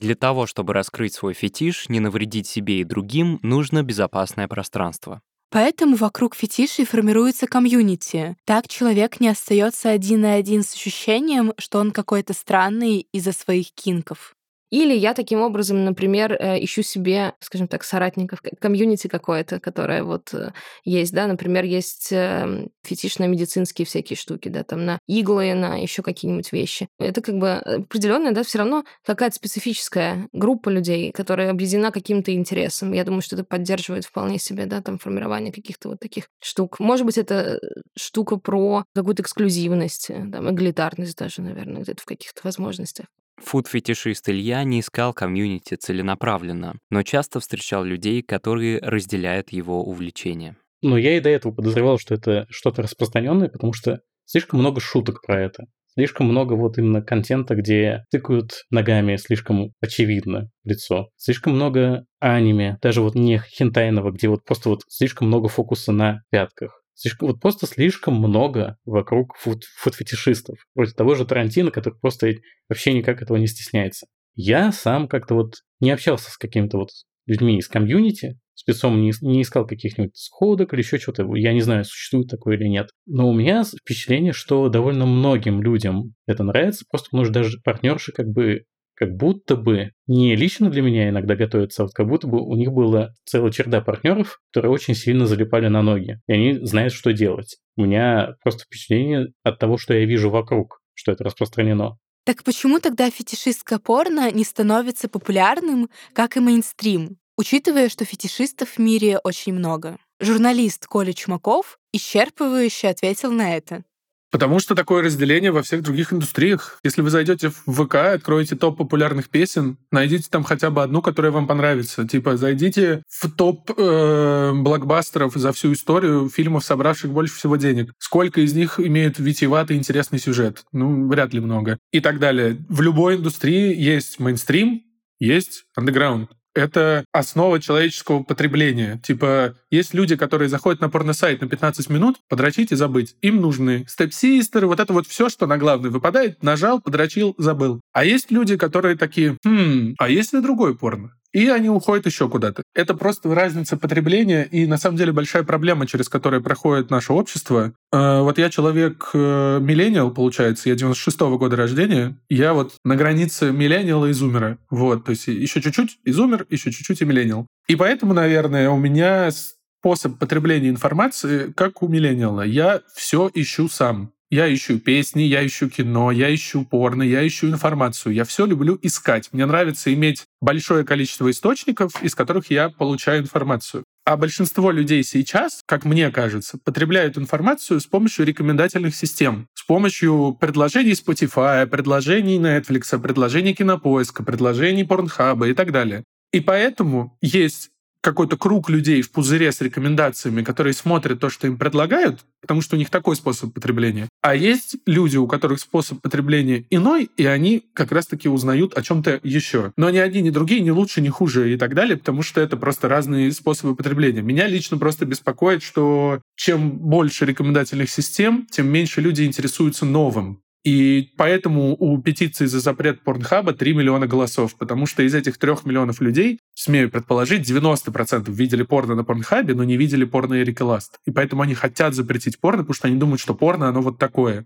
Для 0.00 0.14
того, 0.14 0.46
чтобы 0.46 0.72
раскрыть 0.72 1.14
свой 1.14 1.34
фетиш, 1.34 1.88
не 1.88 2.00
навредить 2.00 2.46
себе 2.46 2.80
и 2.80 2.84
другим, 2.84 3.38
нужно 3.42 3.82
безопасное 3.82 4.48
пространство. 4.48 5.22
Поэтому 5.50 5.96
вокруг 5.96 6.34
фетишей 6.34 6.84
формируется 6.84 7.46
комьюнити. 7.46 8.36
Так 8.44 8.68
человек 8.68 9.20
не 9.20 9.28
остается 9.28 9.90
один 9.90 10.22
на 10.22 10.34
один 10.34 10.62
с 10.62 10.74
ощущением, 10.74 11.52
что 11.58 11.78
он 11.78 11.92
какой-то 11.92 12.32
странный 12.32 13.06
из-за 13.12 13.32
своих 13.32 13.72
кинков. 13.72 14.36
Или 14.70 14.94
я 14.94 15.14
таким 15.14 15.42
образом, 15.42 15.84
например, 15.84 16.32
э, 16.32 16.62
ищу 16.64 16.82
себе, 16.82 17.34
скажем 17.40 17.68
так, 17.68 17.84
соратников, 17.84 18.40
комьюнити 18.60 19.06
какое-то, 19.06 19.60
которое 19.60 20.02
вот 20.02 20.34
э, 20.34 20.52
есть, 20.84 21.12
да, 21.12 21.26
например, 21.26 21.64
есть 21.64 22.08
эм, 22.10 22.70
фетишно-медицинские 22.84 23.86
всякие 23.86 24.16
штуки, 24.16 24.48
да, 24.48 24.64
там 24.64 24.84
на 24.84 24.98
иглы, 25.06 25.54
на 25.54 25.76
еще 25.76 26.02
какие-нибудь 26.02 26.52
вещи. 26.52 26.88
Это 26.98 27.22
как 27.22 27.36
бы 27.38 27.52
определенная, 27.52 28.32
да, 28.32 28.42
все 28.42 28.58
равно 28.58 28.84
какая-то 29.04 29.36
специфическая 29.36 30.28
группа 30.32 30.68
людей, 30.68 31.12
которая 31.12 31.50
объединена 31.50 31.92
каким-то 31.92 32.34
интересом. 32.34 32.92
Я 32.92 33.04
думаю, 33.04 33.22
что 33.22 33.36
это 33.36 33.44
поддерживает 33.44 34.04
вполне 34.04 34.38
себе, 34.38 34.66
да, 34.66 34.82
там 34.82 34.98
формирование 34.98 35.52
каких-то 35.52 35.90
вот 35.90 36.00
таких 36.00 36.28
штук. 36.40 36.80
Может 36.80 37.06
быть, 37.06 37.18
это 37.18 37.60
штука 37.96 38.36
про 38.36 38.84
какую-то 38.94 39.22
эксклюзивность, 39.22 40.10
э, 40.10 40.26
там, 40.32 40.50
эгалитарность 40.50 41.16
даже, 41.16 41.42
наверное, 41.42 41.82
где-то 41.82 42.02
в 42.02 42.06
каких-то 42.06 42.40
возможностях. 42.44 43.06
Фуд-фетишист 43.42 44.28
Илья 44.28 44.64
не 44.64 44.80
искал 44.80 45.12
комьюнити 45.12 45.74
целенаправленно, 45.74 46.76
но 46.90 47.02
часто 47.02 47.40
встречал 47.40 47.84
людей, 47.84 48.22
которые 48.22 48.80
разделяют 48.80 49.50
его 49.50 49.84
увлечения. 49.84 50.56
Но 50.82 50.98
я 50.98 51.16
и 51.16 51.20
до 51.20 51.30
этого 51.30 51.52
подозревал, 51.52 51.98
что 51.98 52.14
это 52.14 52.46
что-то 52.50 52.82
распространенное, 52.82 53.48
потому 53.48 53.72
что 53.72 54.00
слишком 54.24 54.60
много 54.60 54.80
шуток 54.80 55.22
про 55.22 55.40
это. 55.40 55.66
Слишком 55.94 56.26
много 56.26 56.52
вот 56.52 56.76
именно 56.76 57.00
контента, 57.00 57.54
где 57.54 58.04
тыкают 58.10 58.64
ногами 58.70 59.16
слишком 59.16 59.72
очевидно 59.80 60.50
лицо. 60.62 61.08
Слишком 61.16 61.54
много 61.54 62.04
аниме, 62.20 62.76
даже 62.82 63.00
вот 63.00 63.14
не 63.14 63.38
хентайного, 63.38 64.10
где 64.10 64.28
вот 64.28 64.44
просто 64.44 64.68
вот 64.68 64.82
слишком 64.88 65.28
много 65.28 65.48
фокуса 65.48 65.92
на 65.92 66.20
пятках. 66.30 66.82
Слишком, 66.96 67.28
вот 67.28 67.40
просто 67.40 67.66
слишком 67.66 68.14
много 68.14 68.78
вокруг 68.86 69.36
фуд, 69.36 69.64
фуд-фетишистов. 69.78 70.58
Вроде 70.74 70.92
того 70.92 71.14
же 71.14 71.26
Тарантино, 71.26 71.70
который 71.70 71.98
просто 72.00 72.32
вообще 72.70 72.94
никак 72.94 73.20
этого 73.20 73.36
не 73.36 73.46
стесняется. 73.46 74.06
Я 74.34 74.72
сам 74.72 75.06
как-то 75.06 75.34
вот 75.34 75.56
не 75.78 75.90
общался 75.90 76.30
с 76.30 76.38
какими-то 76.38 76.78
вот 76.78 76.88
людьми 77.26 77.58
из 77.58 77.68
комьюнити, 77.68 78.38
спецом 78.54 79.02
не, 79.02 79.12
не 79.20 79.42
искал 79.42 79.66
каких-нибудь 79.66 80.16
сходок 80.16 80.72
или 80.72 80.80
еще 80.80 80.98
чего-то. 80.98 81.28
Я 81.34 81.52
не 81.52 81.60
знаю, 81.60 81.84
существует 81.84 82.28
такое 82.28 82.56
или 82.56 82.66
нет. 82.66 82.88
Но 83.04 83.28
у 83.28 83.34
меня 83.34 83.62
впечатление, 83.62 84.32
что 84.32 84.70
довольно 84.70 85.04
многим 85.04 85.60
людям 85.60 86.14
это 86.26 86.44
нравится, 86.44 86.86
просто 86.90 87.10
потому 87.10 87.24
что 87.24 87.34
даже 87.34 87.60
партнерши 87.62 88.12
как 88.12 88.28
бы 88.28 88.64
как 88.96 89.14
будто 89.14 89.56
бы 89.56 89.92
не 90.06 90.34
лично 90.34 90.70
для 90.70 90.82
меня 90.82 91.08
иногда 91.10 91.36
готовятся, 91.36 91.82
а 91.82 91.86
вот 91.86 91.94
как 91.94 92.08
будто 92.08 92.26
бы 92.26 92.40
у 92.40 92.56
них 92.56 92.72
была 92.72 93.10
целая 93.24 93.52
череда 93.52 93.80
партнеров, 93.80 94.40
которые 94.50 94.72
очень 94.72 94.94
сильно 94.94 95.26
залипали 95.26 95.68
на 95.68 95.82
ноги, 95.82 96.20
и 96.26 96.32
они 96.32 96.66
знают, 96.66 96.92
что 96.92 97.12
делать. 97.12 97.58
У 97.76 97.82
меня 97.82 98.34
просто 98.42 98.64
впечатление 98.64 99.28
от 99.42 99.58
того, 99.58 99.76
что 99.76 99.94
я 99.94 100.04
вижу 100.06 100.30
вокруг, 100.30 100.80
что 100.94 101.12
это 101.12 101.24
распространено. 101.24 101.98
Так 102.24 102.42
почему 102.42 102.80
тогда 102.80 103.10
фетишистское 103.10 103.78
порно 103.78 104.32
не 104.32 104.42
становится 104.42 105.08
популярным, 105.08 105.88
как 106.12 106.36
и 106.36 106.40
мейнстрим, 106.40 107.18
учитывая, 107.36 107.88
что 107.88 108.04
фетишистов 108.04 108.70
в 108.70 108.78
мире 108.78 109.18
очень 109.22 109.54
много? 109.54 109.98
Журналист 110.18 110.86
Коля 110.86 111.12
Чумаков 111.12 111.78
исчерпывающе 111.92 112.88
ответил 112.88 113.30
на 113.30 113.54
это. 113.56 113.84
Потому 114.30 114.58
что 114.58 114.74
такое 114.74 115.02
разделение 115.02 115.52
во 115.52 115.62
всех 115.62 115.82
других 115.82 116.12
индустриях. 116.12 116.78
Если 116.82 117.00
вы 117.00 117.10
зайдете 117.10 117.50
в 117.50 117.84
ВК, 117.84 117.94
откроете 118.14 118.56
топ 118.56 118.76
популярных 118.76 119.28
песен, 119.28 119.78
найдите 119.90 120.28
там 120.30 120.42
хотя 120.44 120.70
бы 120.70 120.82
одну, 120.82 121.00
которая 121.00 121.32
вам 121.32 121.46
понравится. 121.46 122.06
Типа, 122.06 122.36
зайдите 122.36 123.02
в 123.08 123.30
топ 123.30 123.70
э, 123.76 124.52
блокбастеров 124.54 125.34
за 125.34 125.52
всю 125.52 125.72
историю 125.72 126.28
фильмов, 126.28 126.64
собравших 126.64 127.10
больше 127.10 127.36
всего 127.36 127.56
денег. 127.56 127.92
Сколько 127.98 128.40
из 128.40 128.52
них 128.52 128.80
имеют 128.80 129.18
витиеватый 129.18 129.76
интересный 129.76 130.18
сюжет? 130.18 130.64
Ну, 130.72 131.08
вряд 131.08 131.32
ли 131.32 131.40
много. 131.40 131.78
И 131.92 132.00
так 132.00 132.18
далее. 132.18 132.58
В 132.68 132.80
любой 132.82 133.16
индустрии 133.16 133.74
есть 133.74 134.18
мейнстрим, 134.18 134.82
есть 135.18 135.64
андеграунд 135.74 136.30
это 136.56 137.04
основа 137.12 137.60
человеческого 137.60 138.22
потребления. 138.22 139.00
Типа, 139.02 139.54
есть 139.70 139.94
люди, 139.94 140.16
которые 140.16 140.48
заходят 140.48 140.80
на 140.80 140.88
порносайт 140.88 141.40
на 141.40 141.48
15 141.48 141.90
минут, 141.90 142.16
подрочить 142.28 142.72
и 142.72 142.76
забыть. 142.76 143.16
Им 143.22 143.40
нужны 143.40 143.84
степ-систеры, 143.88 144.66
вот 144.66 144.80
это 144.80 144.92
вот 144.92 145.06
все, 145.06 145.28
что 145.28 145.46
на 145.46 145.58
главный 145.58 145.90
выпадает, 145.90 146.42
нажал, 146.42 146.80
подрочил, 146.80 147.34
забыл. 147.38 147.80
А 147.92 148.04
есть 148.04 148.30
люди, 148.30 148.56
которые 148.56 148.96
такие, 148.96 149.36
хм, 149.44 149.94
а 149.98 150.08
есть 150.08 150.32
ли 150.32 150.40
другой 150.40 150.76
порно? 150.76 151.12
И 151.36 151.48
они 151.50 151.68
уходят 151.68 152.06
еще 152.06 152.30
куда-то. 152.30 152.62
Это 152.74 152.94
просто 152.94 153.34
разница 153.34 153.76
потребления 153.76 154.44
и, 154.44 154.66
на 154.66 154.78
самом 154.78 154.96
деле, 154.96 155.12
большая 155.12 155.42
проблема, 155.42 155.86
через 155.86 156.08
которую 156.08 156.42
проходит 156.42 156.88
наше 156.88 157.12
общество. 157.12 157.74
Э, 157.92 158.22
вот 158.22 158.38
я 158.38 158.48
человек 158.48 159.10
э, 159.12 159.58
миллениал, 159.60 160.10
получается, 160.10 160.70
я 160.70 160.76
96-го 160.76 161.36
года 161.36 161.56
рождения, 161.56 162.16
я 162.30 162.54
вот 162.54 162.72
на 162.86 162.96
границе 162.96 163.52
миллениала 163.52 164.06
и 164.06 164.12
зумера. 164.12 164.56
Вот, 164.70 165.04
то 165.04 165.10
есть 165.10 165.26
еще 165.26 165.60
чуть-чуть 165.60 165.98
изумер, 166.06 166.46
еще 166.48 166.72
чуть-чуть 166.72 167.02
и 167.02 167.04
миллениал. 167.04 167.46
И 167.68 167.76
поэтому, 167.76 168.14
наверное, 168.14 168.70
у 168.70 168.78
меня 168.78 169.30
способ 169.30 170.18
потребления 170.18 170.70
информации, 170.70 171.52
как 171.54 171.82
у 171.82 171.88
миллениала. 171.88 172.46
Я 172.46 172.80
все 172.94 173.30
ищу 173.34 173.68
сам. 173.68 174.10
Я 174.28 174.52
ищу 174.52 174.80
песни, 174.80 175.22
я 175.22 175.46
ищу 175.46 175.68
кино, 175.70 176.10
я 176.10 176.34
ищу 176.34 176.64
порно, 176.64 177.04
я 177.04 177.24
ищу 177.24 177.46
информацию. 177.46 178.12
Я 178.12 178.24
все 178.24 178.44
люблю 178.44 178.76
искать. 178.82 179.28
Мне 179.32 179.46
нравится 179.46 179.94
иметь 179.94 180.24
большое 180.40 180.84
количество 180.84 181.30
источников, 181.30 182.02
из 182.02 182.16
которых 182.16 182.50
я 182.50 182.70
получаю 182.70 183.22
информацию. 183.22 183.84
А 184.04 184.16
большинство 184.16 184.72
людей 184.72 185.04
сейчас, 185.04 185.62
как 185.64 185.84
мне 185.84 186.10
кажется, 186.10 186.58
потребляют 186.64 187.16
информацию 187.18 187.80
с 187.80 187.86
помощью 187.86 188.26
рекомендательных 188.26 188.96
систем, 188.96 189.46
с 189.54 189.62
помощью 189.62 190.36
предложений 190.40 190.92
Spotify, 190.92 191.66
предложений 191.66 192.38
Netflix, 192.38 192.98
предложений 193.00 193.54
Кинопоиска, 193.54 194.24
предложений 194.24 194.84
Pornhub 194.84 195.48
и 195.48 195.54
так 195.54 195.70
далее. 195.70 196.02
И 196.32 196.40
поэтому 196.40 197.16
есть 197.20 197.70
какой-то 198.06 198.36
круг 198.36 198.70
людей 198.70 199.02
в 199.02 199.10
пузыре 199.10 199.50
с 199.50 199.60
рекомендациями, 199.60 200.44
которые 200.44 200.74
смотрят 200.74 201.18
то, 201.18 201.28
что 201.28 201.48
им 201.48 201.58
предлагают, 201.58 202.20
потому 202.40 202.62
что 202.62 202.76
у 202.76 202.78
них 202.78 202.88
такой 202.88 203.16
способ 203.16 203.52
потребления. 203.52 204.08
А 204.22 204.36
есть 204.36 204.76
люди, 204.86 205.16
у 205.16 205.26
которых 205.26 205.58
способ 205.58 206.00
потребления 206.00 206.64
иной, 206.70 207.10
и 207.16 207.26
они 207.26 207.64
как 207.72 207.90
раз-таки 207.90 208.28
узнают 208.28 208.78
о 208.78 208.82
чем-то 208.82 209.18
еще. 209.24 209.72
Но 209.76 209.90
ни 209.90 209.98
одни, 209.98 210.22
ни 210.22 210.30
другие 210.30 210.60
не 210.60 210.70
лучше, 210.70 211.00
ни 211.00 211.08
хуже 211.08 211.52
и 211.52 211.56
так 211.56 211.74
далее, 211.74 211.96
потому 211.96 212.22
что 212.22 212.40
это 212.40 212.56
просто 212.56 212.88
разные 212.88 213.32
способы 213.32 213.74
потребления. 213.74 214.22
Меня 214.22 214.46
лично 214.46 214.78
просто 214.78 215.04
беспокоит, 215.04 215.64
что 215.64 216.20
чем 216.36 216.70
больше 216.70 217.26
рекомендательных 217.26 217.90
систем, 217.90 218.46
тем 218.48 218.68
меньше 218.68 219.00
люди 219.00 219.24
интересуются 219.24 219.84
новым. 219.84 220.40
И 220.66 221.12
поэтому 221.16 221.76
у 221.78 221.96
петиции 222.02 222.46
за 222.46 222.58
запрет 222.58 223.00
Порнхаба 223.04 223.52
3 223.52 223.72
миллиона 223.72 224.08
голосов, 224.08 224.56
потому 224.56 224.86
что 224.86 225.04
из 225.04 225.14
этих 225.14 225.38
3 225.38 225.58
миллионов 225.64 226.00
людей, 226.00 226.40
смею 226.54 226.90
предположить, 226.90 227.48
90% 227.48 228.28
видели 228.32 228.64
порно 228.64 228.96
на 228.96 229.04
Порнхабе, 229.04 229.54
но 229.54 229.62
не 229.62 229.76
видели 229.76 230.04
порно 230.04 230.42
Эрика 230.42 230.64
Ласт. 230.64 230.98
И 231.06 231.12
поэтому 231.12 231.42
они 231.42 231.54
хотят 231.54 231.94
запретить 231.94 232.40
порно, 232.40 232.64
потому 232.64 232.74
что 232.74 232.88
они 232.88 232.96
думают, 232.96 233.20
что 233.20 233.32
порно, 233.32 233.68
оно 233.68 233.80
вот 233.80 233.98
такое. 233.98 234.44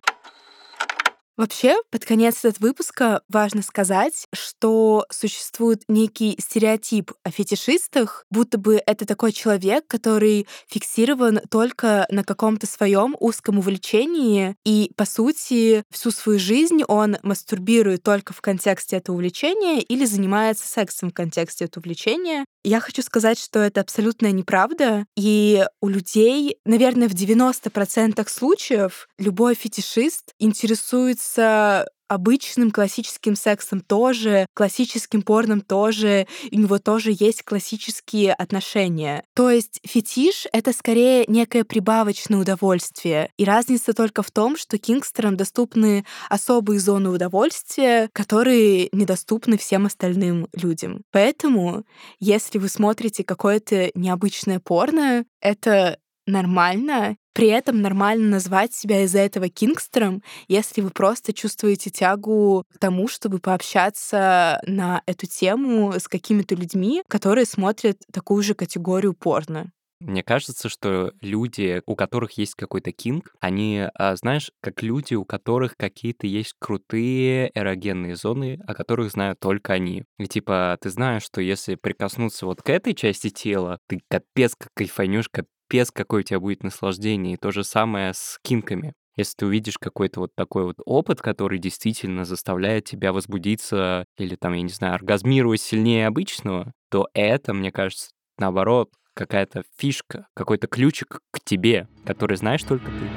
Вообще, 1.41 1.75
под 1.91 2.05
конец 2.05 2.45
этого 2.45 2.67
выпуска 2.67 3.23
важно 3.31 3.63
сказать, 3.63 4.27
что 4.31 5.07
существует 5.09 5.83
некий 5.89 6.37
стереотип 6.39 7.13
о 7.25 7.31
фетишистах, 7.31 8.27
будто 8.31 8.59
бы 8.59 8.83
это 8.85 9.07
такой 9.07 9.33
человек, 9.33 9.87
который 9.87 10.47
фиксирован 10.69 11.41
только 11.51 12.07
на 12.11 12.25
каком-то 12.25 12.67
своем 12.67 13.17
узком 13.19 13.59
увлечении, 13.59 14.55
и, 14.67 14.93
по 14.97 15.07
сути, 15.07 15.83
всю 15.91 16.11
свою 16.11 16.39
жизнь 16.39 16.83
он 16.87 17.17
мастурбирует 17.23 18.03
только 18.03 18.35
в 18.35 18.43
контексте 18.43 18.97
этого 18.97 19.17
увлечения 19.17 19.81
или 19.81 20.05
занимается 20.05 20.69
сексом 20.69 21.09
в 21.09 21.15
контексте 21.15 21.65
этого 21.65 21.81
увлечения. 21.81 22.45
Я 22.63 22.81
хочу 22.81 23.03
сказать, 23.03 23.39
что 23.39 23.61
это 23.61 23.81
абсолютная 23.81 24.33
неправда, 24.33 25.07
и 25.17 25.65
у 25.81 25.89
людей, 25.89 26.59
наверное, 26.67 27.09
в 27.09 27.13
90% 27.13 28.29
случаев 28.29 29.09
любой 29.19 29.55
фетишист 29.55 30.35
интересуется 30.39 31.87
обычным 32.11 32.73
классическим 32.73 33.37
сексом 33.37 33.81
тоже, 33.81 34.47
классическим 34.55 35.23
порном 35.23 35.61
тоже, 35.61 36.27
у 36.51 36.57
него 36.57 36.81
тоже 36.81 37.15
есть 37.17 37.45
классические 37.45 38.35
отношения. 38.35 39.23
То 39.35 39.49
есть 39.49 39.81
фетиш— 39.87 40.49
это 40.53 40.73
скорее 40.73 41.25
некое 41.29 41.63
прибавочное 41.63 42.41
удовольствие. 42.41 43.31
И 43.37 43.45
разница 43.45 43.93
только 43.93 44.25
в 44.25 44.33
том, 44.33 44.57
что 44.57 44.77
кингстерам 44.77 45.37
доступны 45.37 46.05
особые 46.29 46.81
зоны 46.81 47.11
удовольствия, 47.11 48.11
которые 48.13 48.89
недоступны 48.91 49.57
всем 49.57 49.87
остальным 49.87 50.49
людям. 50.53 51.03
Поэтому, 51.13 51.85
если 52.19 52.59
вы 52.59 52.69
смотрите 52.69 53.23
какое-то 53.23 53.93
необычное 53.95 54.59
порно, 54.59 55.25
это 55.41 55.99
нормально. 56.27 57.17
При 57.33 57.49
этом 57.49 57.81
нормально 57.81 58.29
назвать 58.29 58.75
себя 58.75 59.03
из-за 59.03 59.21
этого 59.21 59.49
кингстером, 59.49 60.23
если 60.49 60.81
вы 60.81 60.91
просто 60.91 61.33
чувствуете 61.33 61.91
тягу 61.91 62.65
к 62.75 62.79
тому, 62.79 63.09
чтобы 63.09 63.39
пообщаться 63.39 64.61
на 64.67 65.03
эту 65.07 65.27
тему 65.27 65.93
с 65.93 66.09
какими-то 66.09 66.55
людьми, 66.55 67.03
которые 67.09 67.47
смотрят 67.47 67.99
такую 68.13 68.43
же 68.43 68.55
категорию 68.55 69.15
порно. 69.15 69.71
Мне 70.01 70.23
кажется, 70.23 70.71
что 70.71 71.13
люди, 71.21 71.83
у 71.85 71.95
которых 71.95 72.33
есть 72.39 72.55
какой-то 72.55 72.91
кинг, 72.91 73.35
они, 73.39 73.87
а, 73.95 74.17
знаешь, 74.17 74.51
как 74.63 74.83
люди, 74.83 75.13
у 75.15 75.27
которых 75.27 75.77
какие-то 75.77 76.27
есть 76.27 76.55
крутые 76.59 77.51
эрогенные 77.55 78.17
зоны, 78.17 78.59
о 78.67 78.73
которых 78.73 79.11
знают 79.11 79.41
только 79.41 79.75
они. 79.75 80.05
И 80.19 80.27
типа, 80.27 80.79
ты 80.81 80.89
знаешь, 80.89 81.23
что 81.23 81.43
если 81.43 81.75
прикоснуться 81.75 82.47
вот 82.47 82.63
к 82.63 82.71
этой 82.71 82.95
части 82.95 83.29
тела, 83.29 83.79
ты 83.89 84.01
капец 84.09 84.55
как 84.59 84.71
кайфанешь, 84.75 85.29
капец 85.29 85.51
какое 85.93 86.21
у 86.21 86.25
тебя 86.25 86.41
будет 86.41 86.63
наслаждение. 86.63 87.35
И 87.35 87.37
то 87.37 87.51
же 87.51 87.65
самое 87.65 88.13
с 88.15 88.39
кинками. 88.43 88.95
Если 89.17 89.35
ты 89.37 89.47
увидишь 89.47 89.79
какой-то 89.79 90.21
вот 90.21 90.31
такой 90.35 90.65
вот 90.65 90.77
опыт, 90.85 91.21
который 91.21 91.59
действительно 91.59 92.25
заставляет 92.25 92.85
тебя 92.85 93.13
возбудиться 93.13 94.05
или 94.17 94.35
там, 94.37 94.55
я 94.55 94.63
не 94.63 94.71
знаю, 94.71 94.95
оргазмировать 94.95 95.61
сильнее 95.61 96.07
обычного, 96.07 96.73
то 96.91 97.09
это, 97.13 97.53
мне 97.53 97.71
кажется, 97.71 98.11
наоборот, 98.39 98.91
какая-то 99.15 99.65
фишка, 99.77 100.27
какой-то 100.35 100.69
ключик 100.69 101.21
к 101.31 101.41
тебе, 101.45 101.89
который 102.07 102.37
знаешь 102.37 102.63
только 102.63 102.87
ты. 102.87 103.11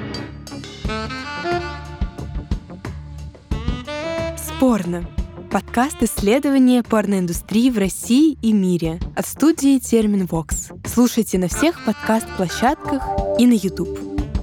Спорно. 4.36 5.06
Подкаст 5.54 6.02
исследования 6.02 6.82
порноиндустрии 6.82 7.70
в 7.70 7.78
России 7.78 8.36
и 8.42 8.52
мире 8.52 8.98
от 9.14 9.24
студии 9.24 9.78
Термин 9.78 10.26
Вокс. 10.26 10.70
Слушайте 10.84 11.38
на 11.38 11.46
всех 11.46 11.84
подкаст-площадках 11.84 13.00
и 13.38 13.46
на 13.46 13.52
YouTube. 13.52 13.96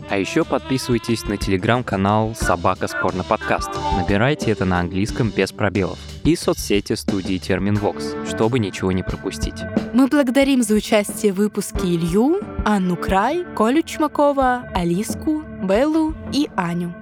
А 0.09 0.17
еще 0.17 0.45
подписывайтесь 0.45 1.25
на 1.25 1.35
телеграм-канал 1.35 2.33
«Собака 2.33 2.87
Спорно 2.87 3.25
Подкаст». 3.25 3.71
Набирайте 3.97 4.51
это 4.51 4.63
на 4.63 4.79
английском 4.79 5.33
без 5.35 5.51
пробелов. 5.51 5.99
И 6.23 6.33
соцсети 6.37 6.93
студии 6.93 7.37
Терминвокс, 7.37 8.15
чтобы 8.25 8.59
ничего 8.59 8.93
не 8.93 9.03
пропустить. 9.03 9.65
Мы 9.93 10.07
благодарим 10.07 10.63
за 10.63 10.75
участие 10.75 11.33
в 11.33 11.37
выпуске 11.39 11.87
Илью, 11.87 12.39
Анну 12.63 12.95
Край, 12.95 13.45
Колю 13.57 13.81
Чумакова, 13.81 14.63
Алиску, 14.73 15.43
Беллу 15.61 16.15
и 16.31 16.47
Аню. 16.55 16.93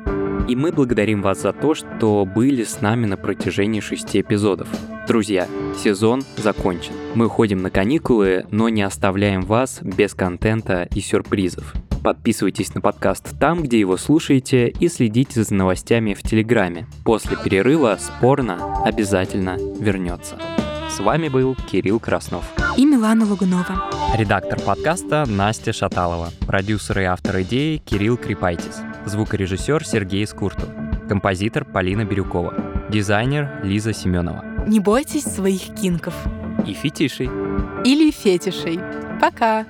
И 0.49 0.55
мы 0.55 0.71
благодарим 0.71 1.21
вас 1.21 1.43
за 1.43 1.53
то, 1.53 1.75
что 1.75 2.25
были 2.25 2.63
с 2.63 2.81
нами 2.81 3.05
на 3.05 3.17
протяжении 3.17 3.81
шести 3.81 4.21
эпизодов. 4.21 4.67
Друзья, 5.07 5.47
сезон 5.77 6.23
закончен. 6.37 6.93
Мы 7.13 7.27
уходим 7.27 7.61
на 7.61 7.69
каникулы, 7.69 8.47
но 8.49 8.67
не 8.67 8.81
оставляем 8.81 9.43
вас 9.43 9.79
без 9.83 10.15
контента 10.15 10.89
и 10.95 11.01
сюрпризов. 11.01 11.75
Подписывайтесь 12.03 12.73
на 12.73 12.81
подкаст 12.81 13.37
там, 13.39 13.61
где 13.61 13.79
его 13.79 13.95
слушаете, 13.95 14.69
и 14.69 14.87
следите 14.87 15.43
за 15.43 15.53
новостями 15.53 16.15
в 16.15 16.23
Телеграме. 16.23 16.87
После 17.05 17.37
перерыва 17.37 17.99
спорно 17.99 18.81
обязательно 18.83 19.55
вернется. 19.79 20.35
С 20.89 20.99
вами 20.99 21.29
был 21.29 21.55
Кирилл 21.55 21.99
Краснов. 21.99 22.43
И 22.75 22.83
Милана 22.83 23.23
Лугунова. 23.23 23.89
Редактор 24.17 24.59
подкаста 24.59 25.25
Настя 25.27 25.71
Шаталова. 25.71 26.29
Продюсер 26.47 26.99
и 26.99 27.03
автор 27.03 27.41
идеи 27.41 27.77
Кирилл 27.77 28.17
Крипайтис. 28.17 28.81
Звукорежиссер 29.05 29.85
Сергей 29.85 30.25
Скурту. 30.25 30.65
Композитор 31.07 31.63
Полина 31.63 32.05
Бирюкова. 32.05 32.89
Дизайнер 32.89 33.61
Лиза 33.63 33.93
Семенова. 33.93 34.43
Не 34.67 34.79
бойтесь 34.79 35.25
своих 35.25 35.75
кинков. 35.75 36.15
И 36.65 36.73
фетишей. 36.73 37.29
Или 37.85 38.09
фетишей. 38.09 38.79
Пока! 39.21 39.65